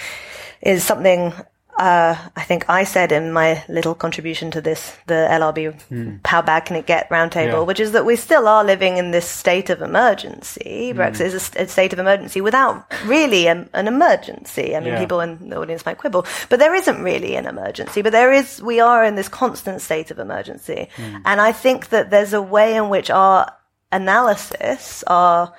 [0.61, 1.33] is something
[1.77, 6.25] uh, I think I said in my little contribution to this, the LRB, mm.
[6.25, 7.59] how bad can it get roundtable, yeah.
[7.59, 10.93] which is that we still are living in this state of emergency.
[10.93, 10.95] Mm.
[10.95, 14.73] Brexit is a, a, state of emergency without really an, an emergency.
[14.75, 14.99] I mean, yeah.
[14.99, 18.61] people in the audience might quibble, but there isn't really an emergency, but there is,
[18.61, 20.87] we are in this constant state of emergency.
[20.95, 21.21] Mm.
[21.25, 23.51] And I think that there's a way in which our
[23.91, 25.53] analysis, our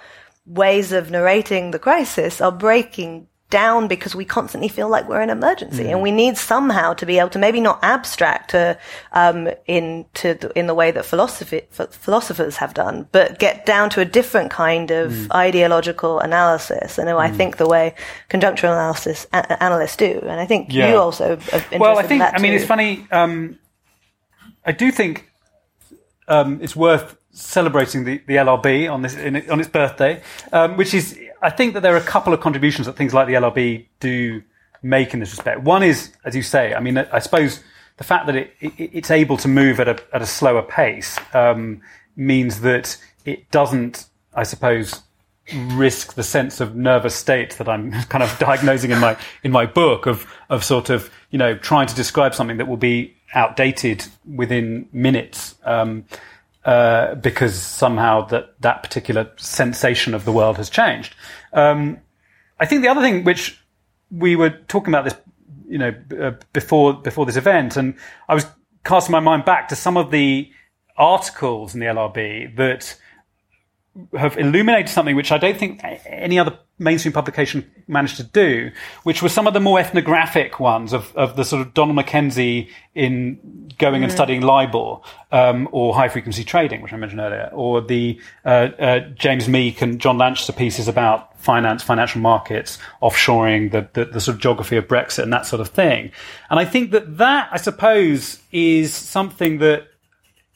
[0.47, 5.31] ways of narrating the crisis are breaking down because we constantly feel like we're in
[5.31, 5.91] emergency mm.
[5.91, 8.77] and we need somehow to be able to maybe not abstract to,
[9.13, 13.89] um, in, to the, in the way that philosophy, philosophers have done, but get down
[13.89, 15.33] to a different kind of mm.
[15.33, 16.99] ideological analysis.
[16.99, 17.19] And mm.
[17.19, 17.95] I think the way
[18.29, 20.19] conjunctural analysis a- analysts do.
[20.23, 20.91] And I think yeah.
[20.91, 21.39] you also
[21.79, 23.07] Well, I think, I mean, it's funny.
[23.13, 23.59] Um,
[24.65, 25.31] I do think,
[26.27, 30.23] um, it's worth celebrating the, the LRB on this in, on its birthday,
[30.53, 33.27] um, which is I think that there are a couple of contributions that things like
[33.27, 34.43] the LRB do
[34.83, 35.61] make in this respect.
[35.61, 37.61] One is, as you say, I mean, I suppose
[37.99, 41.19] the fact that it, it, it's able to move at a, at a slower pace
[41.35, 41.83] um,
[42.17, 45.03] means that it doesn't, I suppose,
[45.55, 49.67] risk the sense of nervous state that I'm kind of diagnosing in my in my
[49.67, 54.05] book of of sort of you know trying to describe something that will be outdated
[54.25, 56.05] within minutes um,
[56.67, 61.15] uh, because somehow that that particular sensation of the world has changed.
[61.53, 61.99] Um,
[62.59, 63.59] I think the other thing which
[64.11, 65.15] we were talking about this
[65.69, 67.95] you know uh, before before this event, and
[68.29, 68.47] I was
[68.85, 70.51] casting my mind back to some of the
[70.97, 72.99] articles in the LRB that
[74.17, 78.71] have illuminated something which I don't think any other mainstream publication managed to do,
[79.05, 82.69] which was some of the more ethnographic ones of, of the sort of Donald Mackenzie
[82.95, 83.39] in
[83.79, 84.05] going mm.
[84.05, 85.01] and studying LIBOR,
[85.33, 89.81] um, or high frequency trading, which I mentioned earlier, or the uh, uh, James Meek
[89.83, 94.77] and John Lanchester pieces about finance, financial markets, offshoring, the, the, the sort of geography
[94.77, 96.11] of Brexit and that sort of thing.
[96.51, 99.89] And I think that that, I suppose, is something that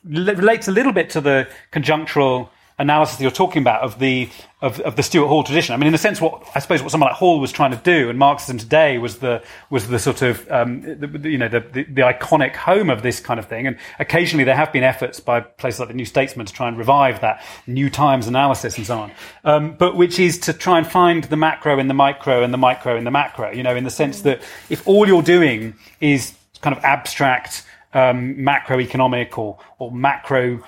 [0.05, 2.49] relates a little bit to the conjunctural
[2.81, 4.29] analysis you're talking about of the
[4.63, 5.75] of, of the Stuart Hall tradition.
[5.75, 7.77] I mean, in a sense, what I suppose what someone like Hall was trying to
[7.79, 11.61] do, and Marxism today was the was the sort of um, the, you know the,
[11.61, 13.67] the, the iconic home of this kind of thing.
[13.67, 16.77] And occasionally there have been efforts by places like the New Statesman to try and
[16.77, 19.13] revive that New Times analysis and so on.
[19.45, 22.59] Um, but which is to try and find the macro in the micro and the
[22.59, 23.51] micro in the macro.
[23.53, 28.37] You know, in the sense that if all you're doing is kind of abstract um,
[28.37, 30.63] macroeconomic or or macro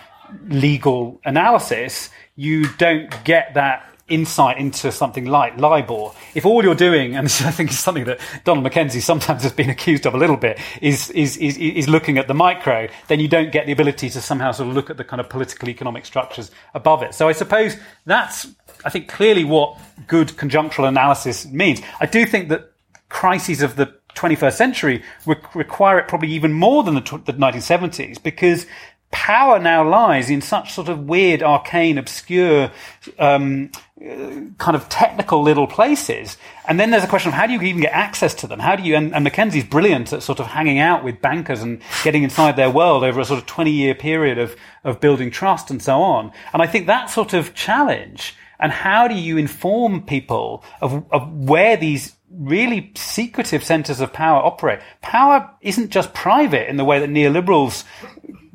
[0.48, 6.12] legal analysis, you don't get that insight into something like LIBOR.
[6.34, 9.70] If all you're doing, and I think is something that Donald McKenzie sometimes has been
[9.70, 13.28] accused of a little bit, is, is, is, is looking at the micro, then you
[13.28, 16.04] don't get the ability to somehow sort of look at the kind of political economic
[16.04, 17.14] structures above it.
[17.14, 18.46] So I suppose that's,
[18.84, 21.80] I think, clearly what good conjunctural analysis means.
[22.00, 22.72] I do think that
[23.08, 25.02] crises of the 21st century
[25.54, 28.66] require it probably even more than the, the 1970s because
[29.12, 32.72] power now lies in such sort of weird, arcane, obscure,
[33.18, 33.70] um,
[34.58, 36.36] kind of technical little places.
[36.66, 38.58] And then there's a question of how do you even get access to them?
[38.58, 41.80] How do you, and, and Mackenzie's brilliant at sort of hanging out with bankers and
[42.02, 45.70] getting inside their world over a sort of 20 year period of, of building trust
[45.70, 46.32] and so on.
[46.52, 51.30] And I think that sort of challenge and how do you inform people of, of
[51.32, 54.80] where these really secretive centers of power operate?
[55.02, 57.84] Power isn't just private in the way that neoliberals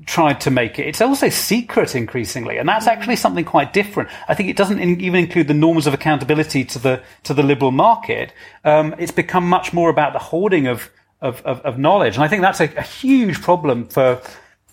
[0.08, 0.88] tried to make it.
[0.88, 4.10] It's also secret increasingly, and that's actually something quite different.
[4.28, 7.43] I think it doesn't in, even include the norms of accountability to the to the
[7.43, 8.34] liberal market.
[8.64, 10.89] Um, it's become much more about the hoarding of
[11.22, 14.22] of, of, of knowledge, and I think that's a, a, huge problem for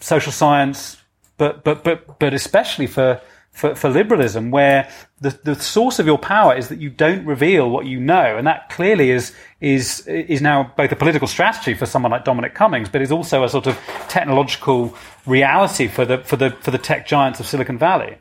[0.00, 0.96] social science,
[1.36, 3.20] but but but but especially for
[3.54, 4.90] for, for liberalism, where
[5.20, 8.46] the, the source of your power is that you don't reveal what you know, and
[8.46, 12.88] that clearly is is is now both a political strategy for someone like Dominic Cummings,
[12.88, 13.78] but is also a sort of
[14.08, 14.94] technological
[15.24, 18.18] reality for the for the for the tech giants of Silicon Valley.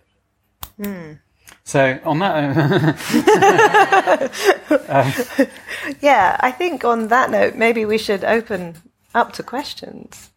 [0.80, 1.20] Mm.
[1.66, 2.36] So on that,
[4.90, 8.76] um, yeah, I think on that note, maybe we should open
[9.16, 10.30] up to questions.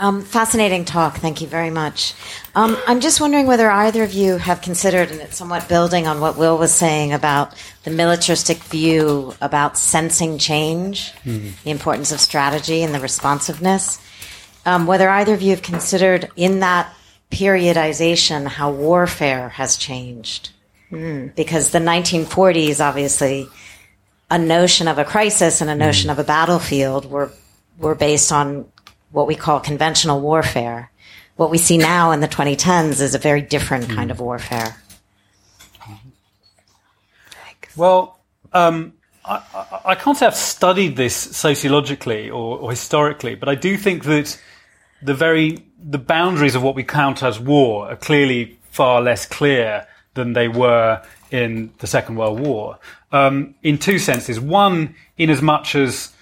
[0.00, 1.18] Um, fascinating talk.
[1.18, 2.14] Thank you very much.
[2.54, 6.20] Um, I'm just wondering whether either of you have considered, and it's somewhat building on
[6.20, 11.50] what Will was saying about the militaristic view about sensing change, mm-hmm.
[11.64, 14.00] the importance of strategy and the responsiveness.
[14.64, 16.90] Um, whether either of you have considered in that
[17.30, 20.48] periodization how warfare has changed.
[20.90, 21.34] Mm.
[21.34, 23.48] Because the 1940s, obviously,
[24.30, 26.12] a notion of a crisis and a notion mm.
[26.12, 27.30] of a battlefield were
[27.78, 28.66] were based on
[29.12, 30.90] what we call conventional warfare.
[31.36, 33.94] What we see now in the 2010s is a very different mm.
[33.94, 34.76] kind of warfare.
[37.76, 38.18] Well,
[38.52, 38.94] um,
[39.24, 43.76] I, I, I, can't say I've studied this sociologically or, or, historically, but I do
[43.76, 44.38] think that
[45.02, 49.86] the very the boundaries of what we count as war are clearly far less clear
[50.14, 52.78] than they were in the Second World War.
[53.12, 54.40] Um, in two senses.
[54.40, 56.12] One, in as much as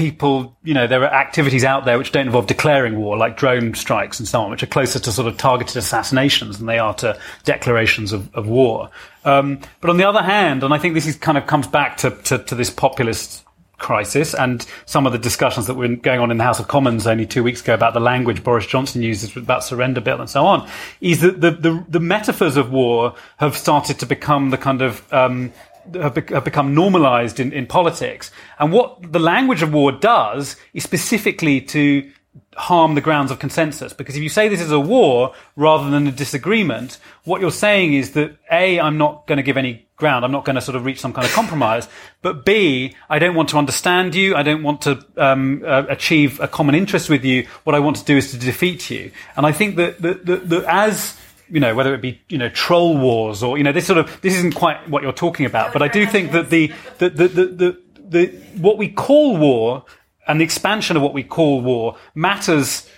[0.00, 3.74] people, you know, there are activities out there which don't involve declaring war, like drone
[3.74, 6.94] strikes and so on, which are closer to sort of targeted assassinations than they are
[6.94, 8.88] to declarations of, of war.
[9.26, 11.98] Um, but on the other hand, and I think this is kind of comes back
[11.98, 13.44] to, to, to this populist
[13.76, 17.06] crisis and some of the discussions that were going on in the House of Commons
[17.06, 20.46] only two weeks ago about the language Boris Johnson uses about surrender bill and so
[20.46, 20.66] on,
[21.02, 25.12] is that the, the, the metaphors of war have started to become the kind of
[25.12, 25.52] um,
[25.94, 28.30] have, become normalized in, in politics.
[28.58, 32.10] And what the language of war does is specifically to
[32.56, 33.92] harm the grounds of consensus.
[33.92, 37.94] Because if you say this is a war rather than a disagreement, what you're saying
[37.94, 40.24] is that A, I'm not going to give any ground.
[40.24, 41.88] I'm not going to sort of reach some kind of compromise.
[42.22, 44.34] But B, I don't want to understand you.
[44.34, 47.46] I don't want to um, uh, achieve a common interest with you.
[47.64, 49.12] What I want to do is to defeat you.
[49.36, 51.16] And I think that, that, that, that as
[51.50, 54.20] you know, whether it be, you know, troll wars or, you know, this sort of,
[54.20, 57.28] this isn't quite what you're talking about, but I do think that the, the, the,
[57.28, 58.26] the, the, the
[58.56, 59.84] what we call war
[60.26, 62.88] and the expansion of what we call war matters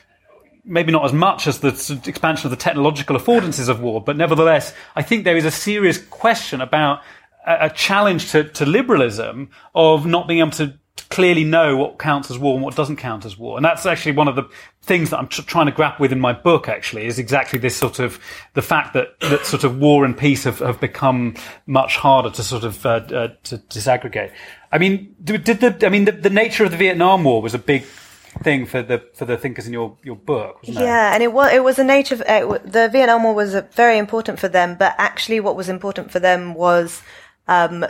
[0.65, 4.73] maybe not as much as the expansion of the technological affordances of war, but nevertheless,
[4.95, 7.01] I think there is a serious question about
[7.45, 10.79] a, challenge to, to liberalism of not being able to
[11.13, 13.57] clearly know what counts as war and what doesn't count as war.
[13.57, 14.45] And that's actually one of the
[14.83, 17.77] things that I'm tr- trying to grapple with in my book, actually, is exactly this
[17.77, 18.19] sort of,
[18.55, 21.35] the fact that, that sort of war and peace have, have become
[21.67, 24.33] much harder to sort of, uh, uh, to disaggregate.
[24.73, 27.59] I mean, did the, I mean, the, the nature of the Vietnam War was a
[27.59, 27.85] big
[28.43, 30.61] thing for the for the thinkers in your your book.
[30.63, 32.15] yeah, and it was it was a nature.
[32.27, 36.19] Uh, the Vietnam War was very important for them, but actually, what was important for
[36.19, 37.03] them was
[37.49, 37.85] um,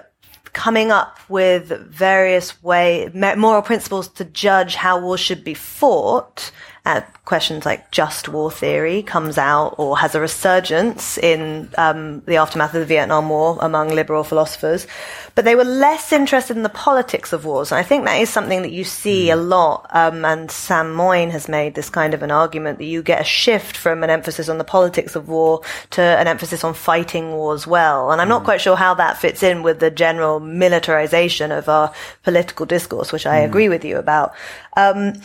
[0.52, 6.50] coming up with various way moral principles to judge how war should be fought.
[6.84, 12.34] Uh, questions like just war theory comes out or has a resurgence in um, the
[12.34, 14.88] aftermath of the Vietnam War among liberal philosophers,
[15.36, 17.70] but they were less interested in the politics of wars.
[17.70, 19.86] And I think that is something that you see a lot.
[19.90, 23.24] Um, and Sam Moyn has made this kind of an argument that you get a
[23.24, 25.60] shift from an emphasis on the politics of war
[25.90, 28.10] to an emphasis on fighting wars well.
[28.10, 28.46] And I'm not mm.
[28.46, 33.24] quite sure how that fits in with the general militarization of our political discourse, which
[33.24, 33.44] I mm.
[33.44, 34.34] agree with you about.
[34.76, 35.20] Um,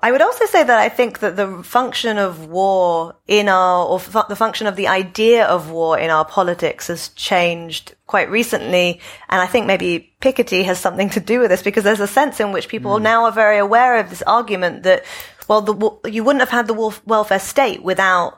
[0.00, 3.98] I would also say that I think that the function of war in our, or
[3.98, 9.00] fu- the function of the idea of war in our politics has changed quite recently.
[9.28, 12.38] And I think maybe Piketty has something to do with this because there's a sense
[12.38, 13.02] in which people mm.
[13.02, 15.04] now are very aware of this argument that,
[15.48, 18.37] well, the, you wouldn't have had the welfare state without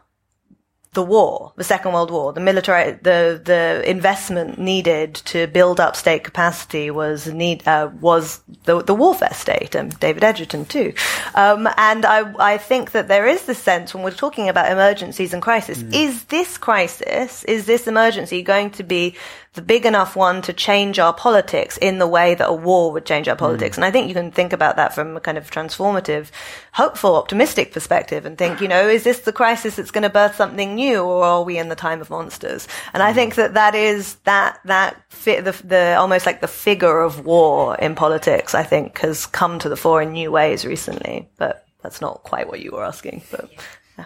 [0.92, 5.94] the war, the Second World War, the military, the the investment needed to build up
[5.94, 10.92] state capacity was need uh, was the the warfare state, and David Edgerton too.
[11.36, 15.32] Um, and I I think that there is this sense when we're talking about emergencies
[15.32, 15.94] and crisis, mm.
[15.94, 19.14] is this crisis, is this emergency going to be
[19.54, 23.04] the big enough one to change our politics in the way that a war would
[23.04, 23.74] change our politics.
[23.74, 23.78] Mm.
[23.78, 26.30] And I think you can think about that from a kind of transformative,
[26.72, 30.36] hopeful, optimistic perspective and think, you know, is this the crisis that's going to birth
[30.36, 32.68] something new or are we in the time of monsters?
[32.94, 33.16] And I mm.
[33.16, 37.74] think that that is that, that fit the, the, almost like the figure of war
[37.76, 42.00] in politics, I think has come to the fore in new ways recently, but that's
[42.00, 43.50] not quite what you were asking, but
[43.98, 44.04] yeah.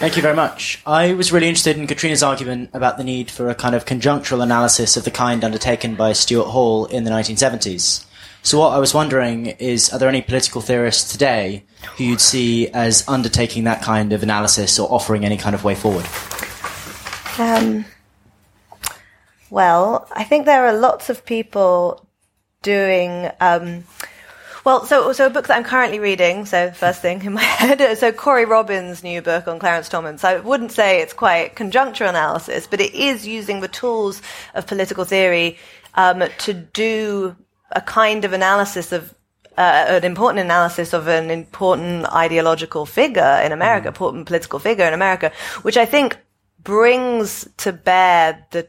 [0.00, 0.80] Thank you very much.
[0.86, 4.42] I was really interested in Katrina's argument about the need for a kind of conjunctural
[4.42, 8.06] analysis of the kind undertaken by Stuart Hall in the 1970s.
[8.42, 11.64] So, what I was wondering is are there any political theorists today
[11.98, 15.74] who you'd see as undertaking that kind of analysis or offering any kind of way
[15.74, 16.06] forward?
[17.38, 17.84] Um,
[19.50, 22.06] well, I think there are lots of people
[22.62, 23.30] doing.
[23.38, 23.84] Um,
[24.64, 26.46] well, so so a book that I'm currently reading.
[26.46, 30.24] So first thing in my head, so Corey Robin's new book on Clarence Thomas.
[30.24, 34.22] I wouldn't say it's quite conjuncture analysis, but it is using the tools
[34.54, 35.58] of political theory
[35.94, 37.36] um, to do
[37.72, 39.14] a kind of analysis of
[39.56, 43.90] uh, an important analysis of an important ideological figure in America, mm.
[43.90, 45.32] important political figure in America,
[45.62, 46.16] which I think
[46.62, 48.68] brings to bear the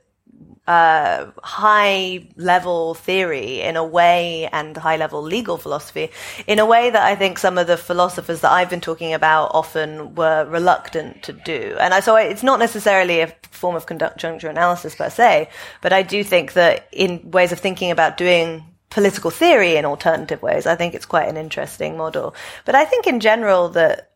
[0.67, 6.11] uh, high level theory in a way and high level legal philosophy
[6.45, 9.51] in a way that I think some of the philosophers that I've been talking about
[9.53, 11.75] often were reluctant to do.
[11.79, 15.49] And I, so it's not necessarily a form of conjuncture analysis per se,
[15.81, 20.41] but I do think that in ways of thinking about doing political theory in alternative
[20.43, 22.35] ways, I think it's quite an interesting model.
[22.65, 24.11] But I think in general that,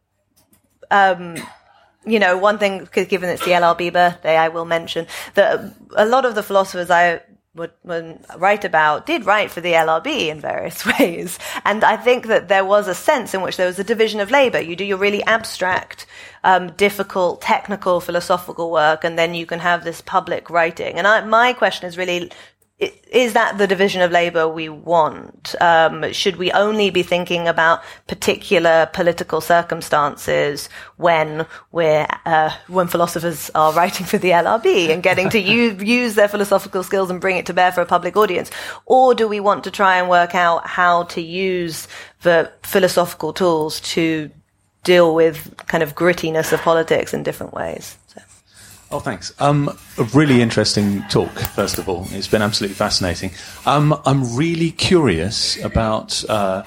[0.91, 1.37] um,
[2.05, 6.05] you know, one thing, because given it's the LRB birthday, I will mention that a
[6.05, 7.21] lot of the philosophers I
[7.55, 11.39] would, would write about did write for the LRB in various ways.
[11.63, 14.31] And I think that there was a sense in which there was a division of
[14.31, 14.59] labor.
[14.59, 16.05] You do your really abstract,
[16.43, 20.97] um, difficult, technical, philosophical work, and then you can have this public writing.
[20.97, 22.31] And I, my question is really
[22.77, 25.55] is that the division of labor we want?
[25.61, 30.67] Um, should we only be thinking about particular political circumstances
[30.97, 36.15] when we're uh, when philosophers are writing for the LRB and getting to use, use
[36.15, 38.51] their philosophical skills and bring it to bear for a public audience,
[38.85, 41.87] or do we want to try and work out how to use
[42.23, 44.29] the philosophical tools to
[44.83, 47.97] deal with kind of grittiness of politics in different ways?
[48.95, 49.33] Oh, thanks.
[49.39, 52.07] Um, a really interesting talk, first of all.
[52.11, 53.31] It's been absolutely fascinating.
[53.65, 56.63] Um, I'm really curious about uh,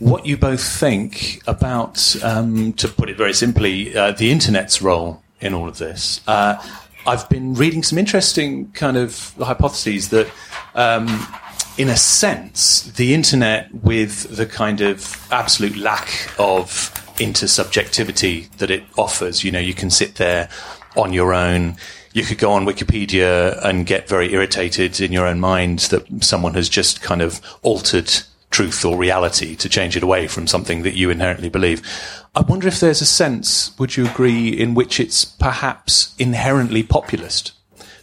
[0.00, 5.22] what you both think about, um, to put it very simply, uh, the internet's role
[5.40, 6.22] in all of this.
[6.26, 6.60] Uh,
[7.06, 10.28] I've been reading some interesting kind of hypotheses that,
[10.74, 11.24] um,
[11.78, 18.82] in a sense, the internet, with the kind of absolute lack of intersubjectivity that it
[18.98, 20.48] offers, you know, you can sit there
[20.96, 21.76] on your own.
[22.12, 26.54] You could go on Wikipedia and get very irritated in your own mind that someone
[26.54, 28.12] has just kind of altered
[28.50, 31.82] truth or reality to change it away from something that you inherently believe.
[32.36, 37.52] I wonder if there's a sense, would you agree, in which it's perhaps inherently populist?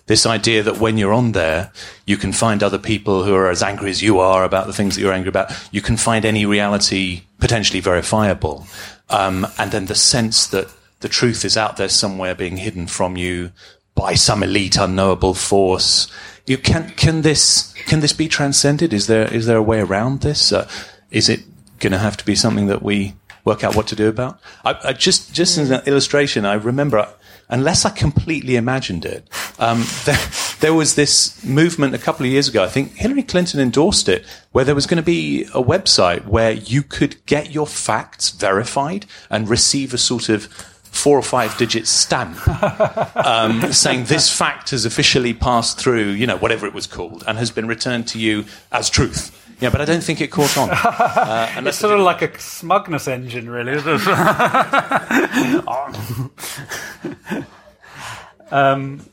[0.07, 1.71] This idea that when you're on there,
[2.05, 4.95] you can find other people who are as angry as you are about the things
[4.95, 5.51] that you're angry about.
[5.71, 8.67] You can find any reality potentially verifiable.
[9.09, 10.67] Um, and then the sense that
[11.01, 13.51] the truth is out there somewhere being hidden from you
[13.93, 16.11] by some elite unknowable force
[16.45, 18.93] you can can this can this be transcended?
[18.93, 20.51] Is there is there a way around this?
[20.51, 20.67] Uh,
[21.09, 21.41] is it
[21.79, 24.39] going to have to be something that we work out what to do about?
[24.65, 27.07] I, I just just as an illustration, I remember.
[27.49, 29.27] Unless I completely imagined it,
[29.59, 30.19] um, there,
[30.61, 32.63] there was this movement a couple of years ago.
[32.63, 36.51] I think Hillary Clinton endorsed it, where there was going to be a website where
[36.53, 40.47] you could get your facts verified and receive a sort of
[40.91, 42.37] four or five digit stamp
[43.15, 47.37] um, saying this fact has officially passed through, you know, whatever it was called, and
[47.37, 49.37] has been returned to you as truth.
[49.61, 50.69] Yeah, but I don't think it caught on.
[51.21, 53.73] Uh, it's sort of like a smugness engine, really.
[58.51, 59.05] um,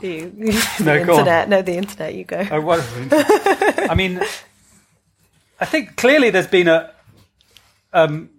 [0.00, 1.48] you, the no, internet.
[1.48, 2.14] No, the internet.
[2.14, 2.46] You go.
[2.50, 2.86] Oh, what,
[3.90, 4.20] I mean,
[5.60, 6.92] I think clearly there's been a.
[7.92, 8.30] Um,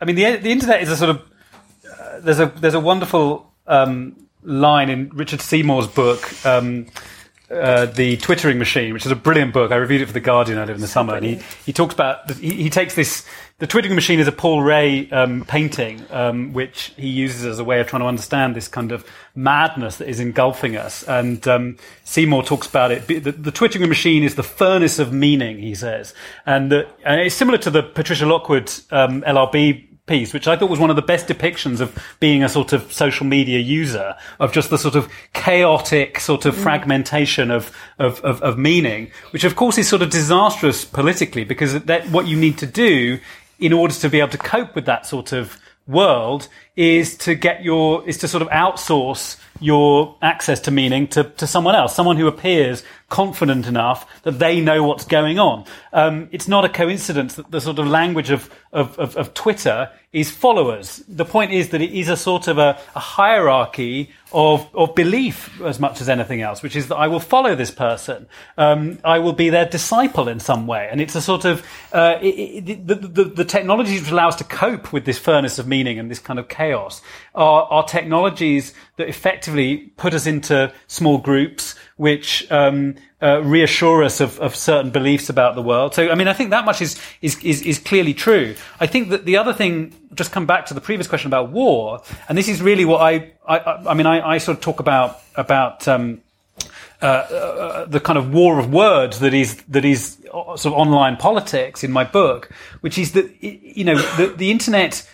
[0.00, 1.22] I mean, the the internet is a sort of
[2.20, 6.32] there's a there's a wonderful um, line in Richard Seymour's book.
[6.44, 6.86] Um,
[7.50, 9.72] uh, the Twittering Machine, which is a brilliant book.
[9.72, 12.30] I reviewed it for the Guardian earlier in the summer, and he, he talks about
[12.32, 13.24] he, he takes this.
[13.56, 17.64] The Twittering Machine is a Paul Klee um, painting, um, which he uses as a
[17.64, 19.04] way of trying to understand this kind of
[19.34, 21.02] madness that is engulfing us.
[21.04, 23.06] And um, Seymour talks about it.
[23.06, 26.14] The, the, Twittering Machine is the furnace of meaning, he says,
[26.46, 30.70] and, the, and it's similar to the Patricia Lockwood um, LRB piece, which I thought
[30.70, 34.52] was one of the best depictions of being a sort of social media user, of
[34.52, 36.62] just the sort of chaotic sort of mm.
[36.62, 41.74] fragmentation of, of, of, of, meaning, which of course is sort of disastrous politically because
[41.84, 43.18] that, what you need to do
[43.60, 45.56] in order to be able to cope with that sort of
[45.86, 46.48] world
[46.78, 51.46] is to get your, is to sort of outsource your access to meaning to, to
[51.46, 55.64] someone else, someone who appears confident enough that they know what's going on.
[55.92, 59.90] Um, it's not a coincidence that the sort of language of, of, of, of, Twitter
[60.12, 61.02] is followers.
[61.08, 65.58] The point is that it is a sort of a, a, hierarchy of, of belief
[65.62, 68.26] as much as anything else, which is that I will follow this person.
[68.58, 70.88] Um, I will be their disciple in some way.
[70.90, 74.36] And it's a sort of, uh, it, it, the, the, the technologies which allow us
[74.36, 78.74] to cope with this furnace of meaning and this kind of chaos are, are technologies
[78.96, 84.90] that effectively put us into small groups, which um, uh, reassure us of, of, certain
[84.90, 85.94] beliefs about the world.
[85.94, 88.54] So, I mean, I think that much is, is, is, is, clearly true.
[88.78, 92.02] I think that the other thing, just come back to the previous question about war,
[92.28, 93.58] and this is really what I, I,
[93.88, 96.20] I mean, I, I, sort of talk about, about, um,
[97.00, 100.72] uh, uh, the kind of war of words that is that is uh, sort of
[100.72, 102.50] online politics in my book,
[102.80, 105.08] which is that you know the, the internet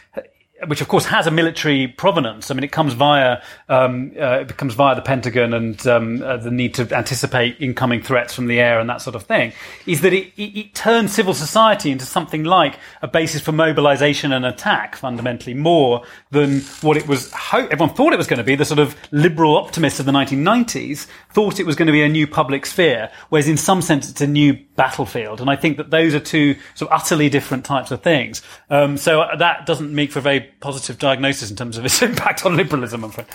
[0.67, 2.51] which of course has a military provenance.
[2.51, 6.37] I mean, it comes via um, uh, it comes via the Pentagon and um, uh,
[6.37, 9.53] the need to anticipate incoming threats from the air and that sort of thing.
[9.87, 14.33] Is that it, it, it turns civil society into something like a basis for mobilization
[14.33, 17.31] and attack, fundamentally more than what it was.
[17.33, 18.55] Ho- everyone thought it was going to be.
[18.55, 22.09] The sort of liberal optimists of the 1990s thought it was going to be a
[22.09, 25.41] new public sphere, whereas in some sense it's a new battlefield.
[25.41, 28.43] And I think that those are two sort of utterly different types of things.
[28.71, 32.45] Um, so that doesn't make for a very positive diagnosis in terms of its impact
[32.45, 33.27] on liberalism, I'm afraid.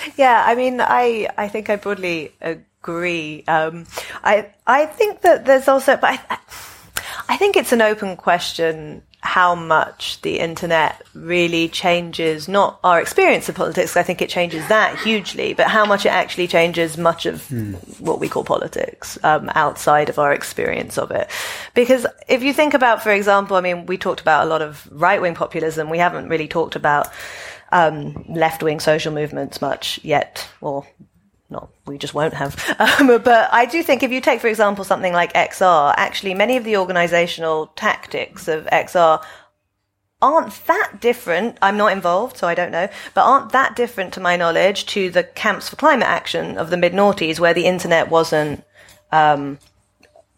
[0.16, 3.44] yeah, I mean, I, I think I broadly agree.
[3.46, 3.86] Um,
[4.22, 6.38] I, I think that there's also, but I,
[7.28, 13.48] I think it's an open question how much the internet really changes not our experience
[13.48, 13.96] of politics.
[13.96, 17.76] I think it changes that hugely, but how much it actually changes much of mm.
[18.00, 21.30] what we call politics um, outside of our experience of it.
[21.72, 24.88] Because if you think about, for example, I mean, we talked about a lot of
[24.90, 25.88] right wing populism.
[25.88, 27.08] We haven't really talked about
[27.70, 30.84] um, left wing social movements much yet, or
[31.52, 32.56] not we just won't have.
[32.82, 36.56] Um, but I do think if you take, for example, something like XR, actually many
[36.56, 39.22] of the organizational tactics of XR
[40.20, 41.58] aren't that different.
[41.60, 45.10] I'm not involved, so I don't know, but aren't that different to my knowledge to
[45.10, 48.64] the camps for climate action of the mid noughties where the internet wasn't
[49.10, 49.58] um,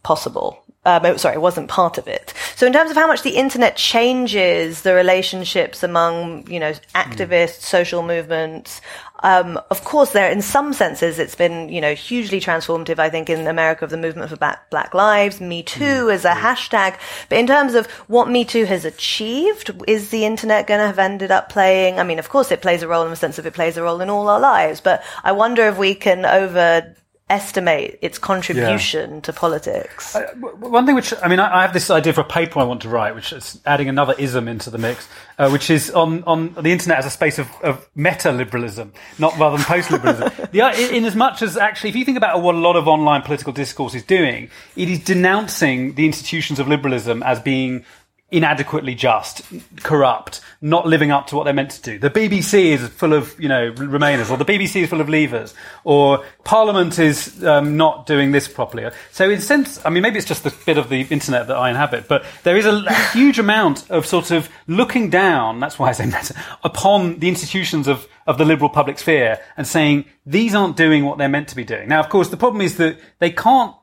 [0.02, 0.63] possible.
[0.84, 2.34] Um, sorry, it wasn't part of it.
[2.56, 7.62] So in terms of how much the internet changes the relationships among, you know, activists,
[7.62, 8.80] social movements,
[9.24, 13.30] um, of course, there, in some senses, it's been, you know, hugely transformative, I think,
[13.30, 16.12] in America of the movement for Black, Black Lives, Me Too mm.
[16.12, 16.98] as a hashtag.
[17.30, 20.98] But in terms of what Me Too has achieved, is the internet going to have
[20.98, 21.98] ended up playing?
[21.98, 23.82] I mean, of course, it plays a role in the sense of it plays a
[23.82, 26.94] role in all our lives, but I wonder if we can over
[27.30, 29.20] estimate its contribution yeah.
[29.20, 30.14] to politics.
[30.14, 32.64] Uh, one thing which, I mean, I, I, have this idea for a paper I
[32.64, 35.08] want to write, which is adding another ism into the mix,
[35.38, 39.56] uh, which is on, on the internet as a space of, of meta-liberalism, not rather
[39.56, 40.32] than post-liberalism.
[40.52, 43.22] the, in as much as actually, if you think about what a lot of online
[43.22, 47.86] political discourse is doing, it is denouncing the institutions of liberalism as being
[48.30, 49.42] inadequately just,
[49.82, 51.98] corrupt, not living up to what they're meant to do.
[51.98, 55.52] The BBC is full of, you know, Remainers, or the BBC is full of Leavers,
[55.84, 58.90] or Parliament is um, not doing this properly.
[59.12, 61.56] So, in a sense, I mean, maybe it's just the bit of the internet that
[61.58, 65.90] I inhabit, but there is a, huge amount of sort of looking down, that's why
[65.90, 70.54] I say meta, upon the institutions of, of the liberal public sphere and saying these
[70.54, 71.88] aren't doing what they're meant to be doing.
[71.88, 73.74] Now, of course, the problem is that they can't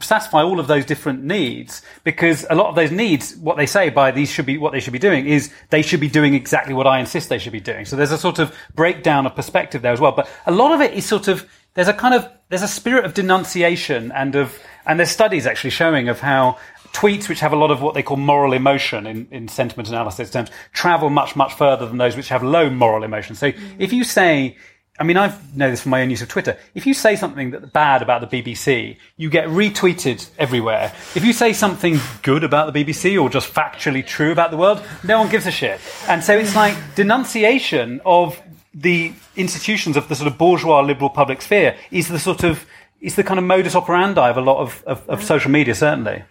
[0.00, 3.90] satisfy all of those different needs because a lot of those needs, what they say
[3.90, 6.72] by these should be what they should be doing is they should be doing exactly
[6.72, 7.84] what I insist they should be doing.
[7.84, 10.12] So there's a sort of breakdown of perspective there as well.
[10.12, 13.04] But a lot of it is sort of there's a kind of there's a spirit
[13.04, 16.56] of denunciation and of and there's studies actually showing of how
[16.94, 20.30] tweets which have a lot of what they call moral emotion in, in sentiment analysis
[20.30, 23.34] terms travel much, much further than those which have low moral emotion.
[23.34, 23.74] So mm.
[23.78, 24.56] if you say,
[24.98, 26.56] I mean, I know this from my own use of Twitter.
[26.74, 30.92] If you say something that bad about the BBC, you get retweeted everywhere.
[31.16, 34.84] If you say something good about the BBC or just factually true about the world,
[35.02, 35.80] no one gives a shit.
[36.06, 38.40] And so it's like denunciation of
[38.72, 42.64] the institutions of the sort of bourgeois liberal public sphere is the sort of
[43.00, 46.22] is the kind of modus operandi of a lot of, of, of social media, certainly.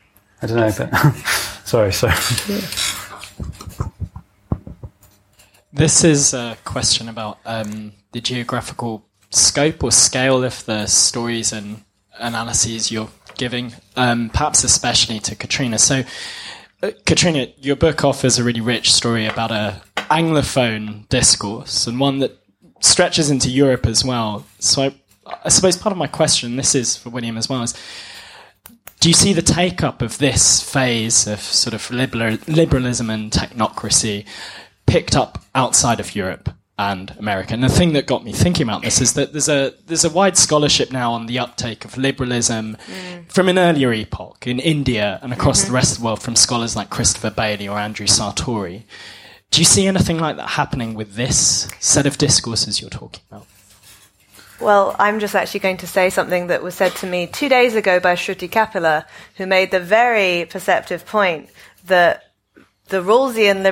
[0.41, 1.13] I don't know, but
[1.65, 2.15] sorry, sorry.
[5.75, 11.83] This is a question about um, the geographical scope or scale of the stories and
[12.19, 15.79] analyses you're giving, um, perhaps especially to Katrina.
[15.79, 16.03] So,
[16.83, 22.19] uh, Katrina, your book offers a really rich story about a anglophone discourse and one
[22.19, 22.37] that
[22.79, 24.45] stretches into Europe as well.
[24.59, 24.95] So, I,
[25.43, 27.73] I suppose part of my question, this is for William as well, is
[28.99, 33.31] do you see the take up of this phase of sort of liberal, liberalism and
[33.31, 34.23] technocracy
[34.85, 37.53] picked up outside of Europe and America?
[37.53, 40.09] And the thing that got me thinking about this is that there's a there's a
[40.09, 43.31] wide scholarship now on the uptake of liberalism mm.
[43.31, 45.71] from an earlier epoch in India and across mm-hmm.
[45.71, 48.83] the rest of the world from scholars like Christopher Bayly or Andrew Sartori.
[49.51, 53.45] Do you see anything like that happening with this set of discourses you're talking about?
[54.59, 57.75] Well, I'm just actually going to say something that was said to me two days
[57.75, 59.05] ago by Shruti Kapila,
[59.35, 61.49] who made the very perceptive point
[61.85, 62.32] that
[62.89, 63.63] the Rawlsian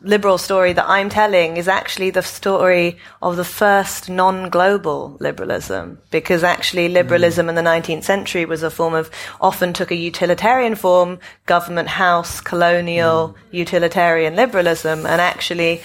[0.00, 6.42] liberal story that I'm telling is actually the story of the first non-global liberalism, because
[6.42, 7.50] actually liberalism mm.
[7.50, 12.40] in the 19th century was a form of, often took a utilitarian form, government house,
[12.40, 13.36] colonial, mm.
[13.52, 15.80] utilitarian liberalism, and actually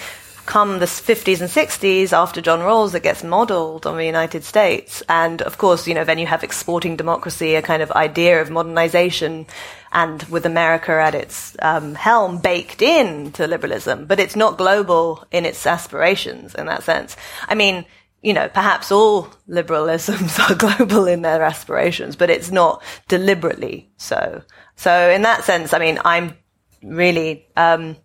[0.46, 5.02] come the 50s and 60s after John Rawls, it gets modeled on the United States.
[5.10, 8.52] And of course, you know, then you have exporting democracy, a kind of idea of
[8.52, 9.48] modernization,
[9.96, 15.26] and with America at its um, helm baked in to liberalism, but it's not global
[15.32, 17.16] in its aspirations in that sense.
[17.48, 17.86] I mean,
[18.22, 24.42] you know, perhaps all liberalisms are global in their aspirations, but it's not deliberately so.
[24.76, 26.36] So in that sense, I mean, I'm
[26.84, 27.96] really um,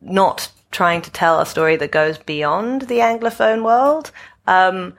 [0.00, 4.10] not trying to tell a story that goes beyond the Anglophone world.
[4.48, 4.94] Um,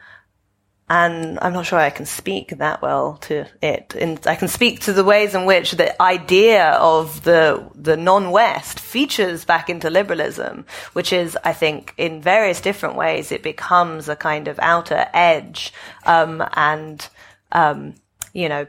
[0.88, 3.95] and I'm not sure I can speak that well to it.
[3.95, 8.79] And I can speak to the ways in which the idea of the the non-West
[8.79, 14.15] features back into liberalism, which is, I think, in various different ways, it becomes a
[14.15, 15.73] kind of outer edge,
[16.05, 17.07] um, and
[17.51, 17.95] um,
[18.33, 18.67] you know,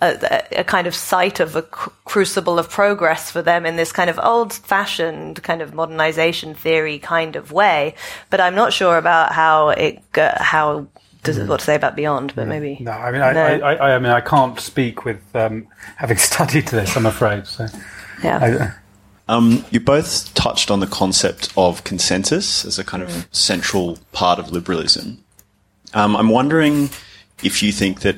[0.00, 4.08] a, a, kind of site of a crucible of progress for them in this kind
[4.08, 7.96] of old fashioned kind of modernization theory kind of way.
[8.30, 10.86] But I'm not sure about how it, how
[11.22, 12.78] does it, what to say about beyond, but maybe.
[12.80, 13.42] No, I mean, I, no.
[13.42, 15.66] I, I, I, mean, I can't speak with um,
[15.96, 17.46] having studied this, I'm afraid.
[17.46, 17.66] So,
[18.22, 18.74] yeah.
[19.28, 23.26] Um, you both touched on the concept of consensus as a kind of mm.
[23.34, 25.22] central part of liberalism.
[25.92, 26.90] Um, I'm wondering
[27.42, 28.16] if you think that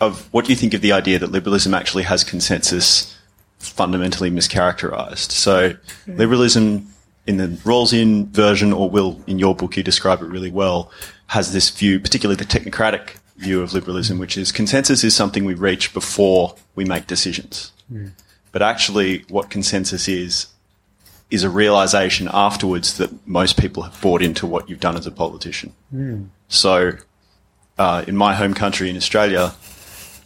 [0.00, 3.16] of what do you think of the idea that liberalism actually has consensus
[3.58, 5.30] fundamentally mischaracterized?
[5.32, 6.16] So, mm-hmm.
[6.16, 6.86] liberalism
[7.26, 10.90] in the Rawlsian version, or Will, in your book, you describe it really well,
[11.28, 15.54] has this view, particularly the technocratic view of liberalism, which is consensus is something we
[15.54, 17.72] reach before we make decisions.
[17.88, 18.08] Hmm.
[18.52, 20.46] But actually, what consensus is,
[21.30, 25.10] is a realization afterwards that most people have bought into what you've done as a
[25.10, 25.72] politician.
[25.90, 26.24] Hmm.
[26.48, 26.92] So,
[27.78, 29.54] uh, in my home country in Australia,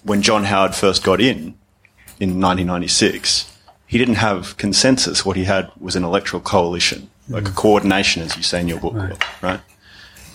[0.04, 1.54] when John Howard first got in,
[2.20, 3.52] in 1996,
[3.86, 5.26] he didn't have consensus.
[5.26, 8.80] What he had was an electoral coalition, like a coordination, as you say in your
[8.80, 9.42] book, Right.
[9.42, 9.60] right?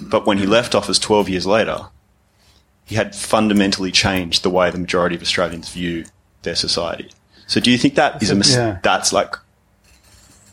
[0.02, 1.88] But when he left office 12 years later,
[2.86, 6.06] he had fundamentally changed the way the majority of Australians view
[6.44, 7.12] their society.
[7.48, 8.78] So do you think that is a mis- Yeah.
[8.84, 9.36] that's like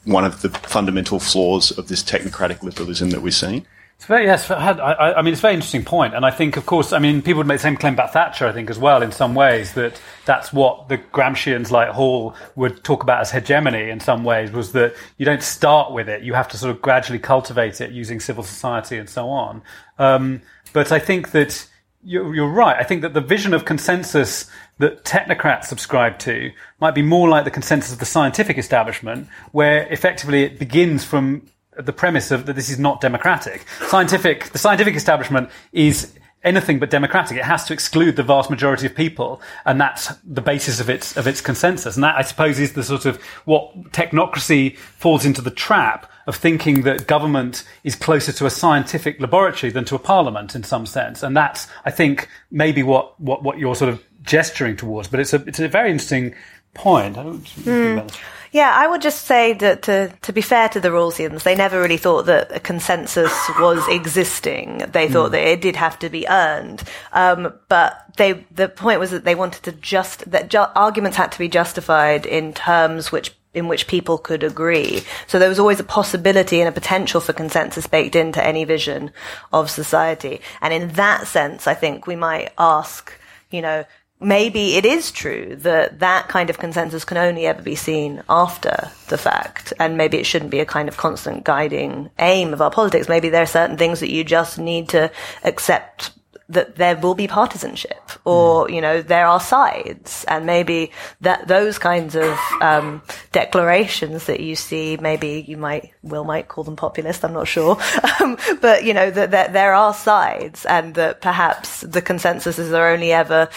[0.05, 3.67] one of the fundamental flaws of this technocratic liberalism that we're seeing?
[3.97, 6.67] It's very, yes, I, I, mean, it's a very interesting point, and I think, of
[6.67, 9.03] course, I mean, people would make the same claim about Thatcher, I think, as well,
[9.03, 13.89] in some ways, that that's what the Gramscians like Hall would talk about as hegemony
[13.89, 16.83] in some ways, was that you don't start with it, you have to sort of
[16.83, 19.63] gradually cultivate it using civil society and so on.
[19.99, 20.43] Um,
[20.75, 21.67] but I think that
[22.03, 22.77] you're, you're right.
[22.79, 27.45] I think that the vision of consensus that technocrats subscribe to might be more like
[27.45, 31.47] the consensus of the scientific establishment, where effectively it begins from
[31.79, 33.67] the premise of that this is not democratic.
[33.87, 36.15] Scientific, the scientific establishment is
[36.45, 37.39] anything but democratic.
[37.39, 41.17] It has to exclude the vast majority of people, and that's the basis of its
[41.17, 41.97] of its consensus.
[41.97, 46.37] And that, I suppose, is the sort of what technocracy falls into the trap of
[46.37, 50.87] thinking that government is closer to a scientific laboratory than to a parliament in some
[50.87, 51.23] sense.
[51.23, 55.09] And that's, I think, maybe what what, what you're sort of gesturing towards.
[55.09, 56.35] But it's a it's a very interesting
[56.75, 57.17] point.
[57.17, 58.11] Think.
[58.55, 61.81] Yeah, I would just say that to, to be fair to the Rawlsians, they never
[61.81, 64.79] really thought that a consensus was existing.
[64.93, 66.85] They thought that it did have to be earned.
[67.13, 71.33] Um, but they, the point was that they wanted to just, that ju- arguments had
[71.33, 75.03] to be justified in terms which in which people could agree.
[75.27, 79.13] So there was always a possibility and a potential for consensus baked into any vision
[79.53, 80.41] of society.
[80.61, 83.13] And in that sense, I think we might ask,
[83.51, 83.85] you know,
[84.25, 88.91] maybe it is true that that kind of consensus can only ever be seen after
[89.09, 89.73] the fact.
[89.79, 93.09] And maybe it shouldn't be a kind of constant guiding aim of our politics.
[93.09, 95.11] Maybe there are certain things that you just need to
[95.45, 96.13] accept
[96.49, 100.91] that there will be partisanship or, you know, there are sides and maybe
[101.21, 106.65] that those kinds of, um, declarations that you see, maybe you might, Will might call
[106.65, 107.79] them populist, I'm not sure.
[108.21, 112.89] Um, but, you know, that, that there are sides and that perhaps the consensuses are
[112.91, 113.49] only ever,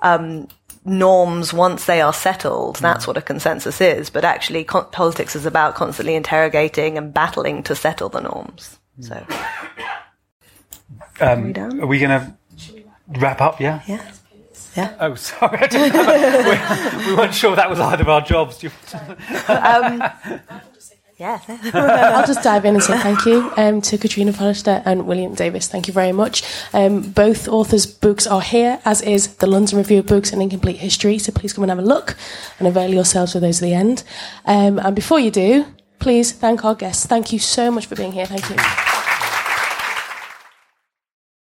[0.00, 0.48] um,
[0.86, 2.76] norms once they are settled.
[2.76, 4.08] That's what a consensus is.
[4.08, 8.78] But actually, con- politics is about constantly interrogating and battling to settle the norms.
[9.00, 9.26] So,
[11.20, 12.34] Um, we are we going to
[13.20, 13.60] wrap up?
[13.60, 13.82] Yeah.
[13.86, 14.12] yeah.
[14.76, 14.94] Yeah.
[15.00, 15.58] Oh, sorry.
[15.62, 18.58] I we, we weren't sure that was either of our jobs.
[18.58, 18.72] Do you-
[21.18, 21.40] Yeah.
[21.72, 25.66] I'll just dive in and say thank you um, to Katrina Forrester and William Davies.
[25.66, 26.42] Thank you very much.
[26.74, 30.76] Um, both authors' books are here, as is the London Review of Books and Incomplete
[30.76, 31.18] History.
[31.18, 32.16] So please come and have a look
[32.58, 34.04] and avail yourselves of those at the end.
[34.44, 35.64] Um, and before you do,
[36.00, 37.06] please thank our guests.
[37.06, 38.26] Thank you so much for being here.
[38.26, 38.92] Thank you.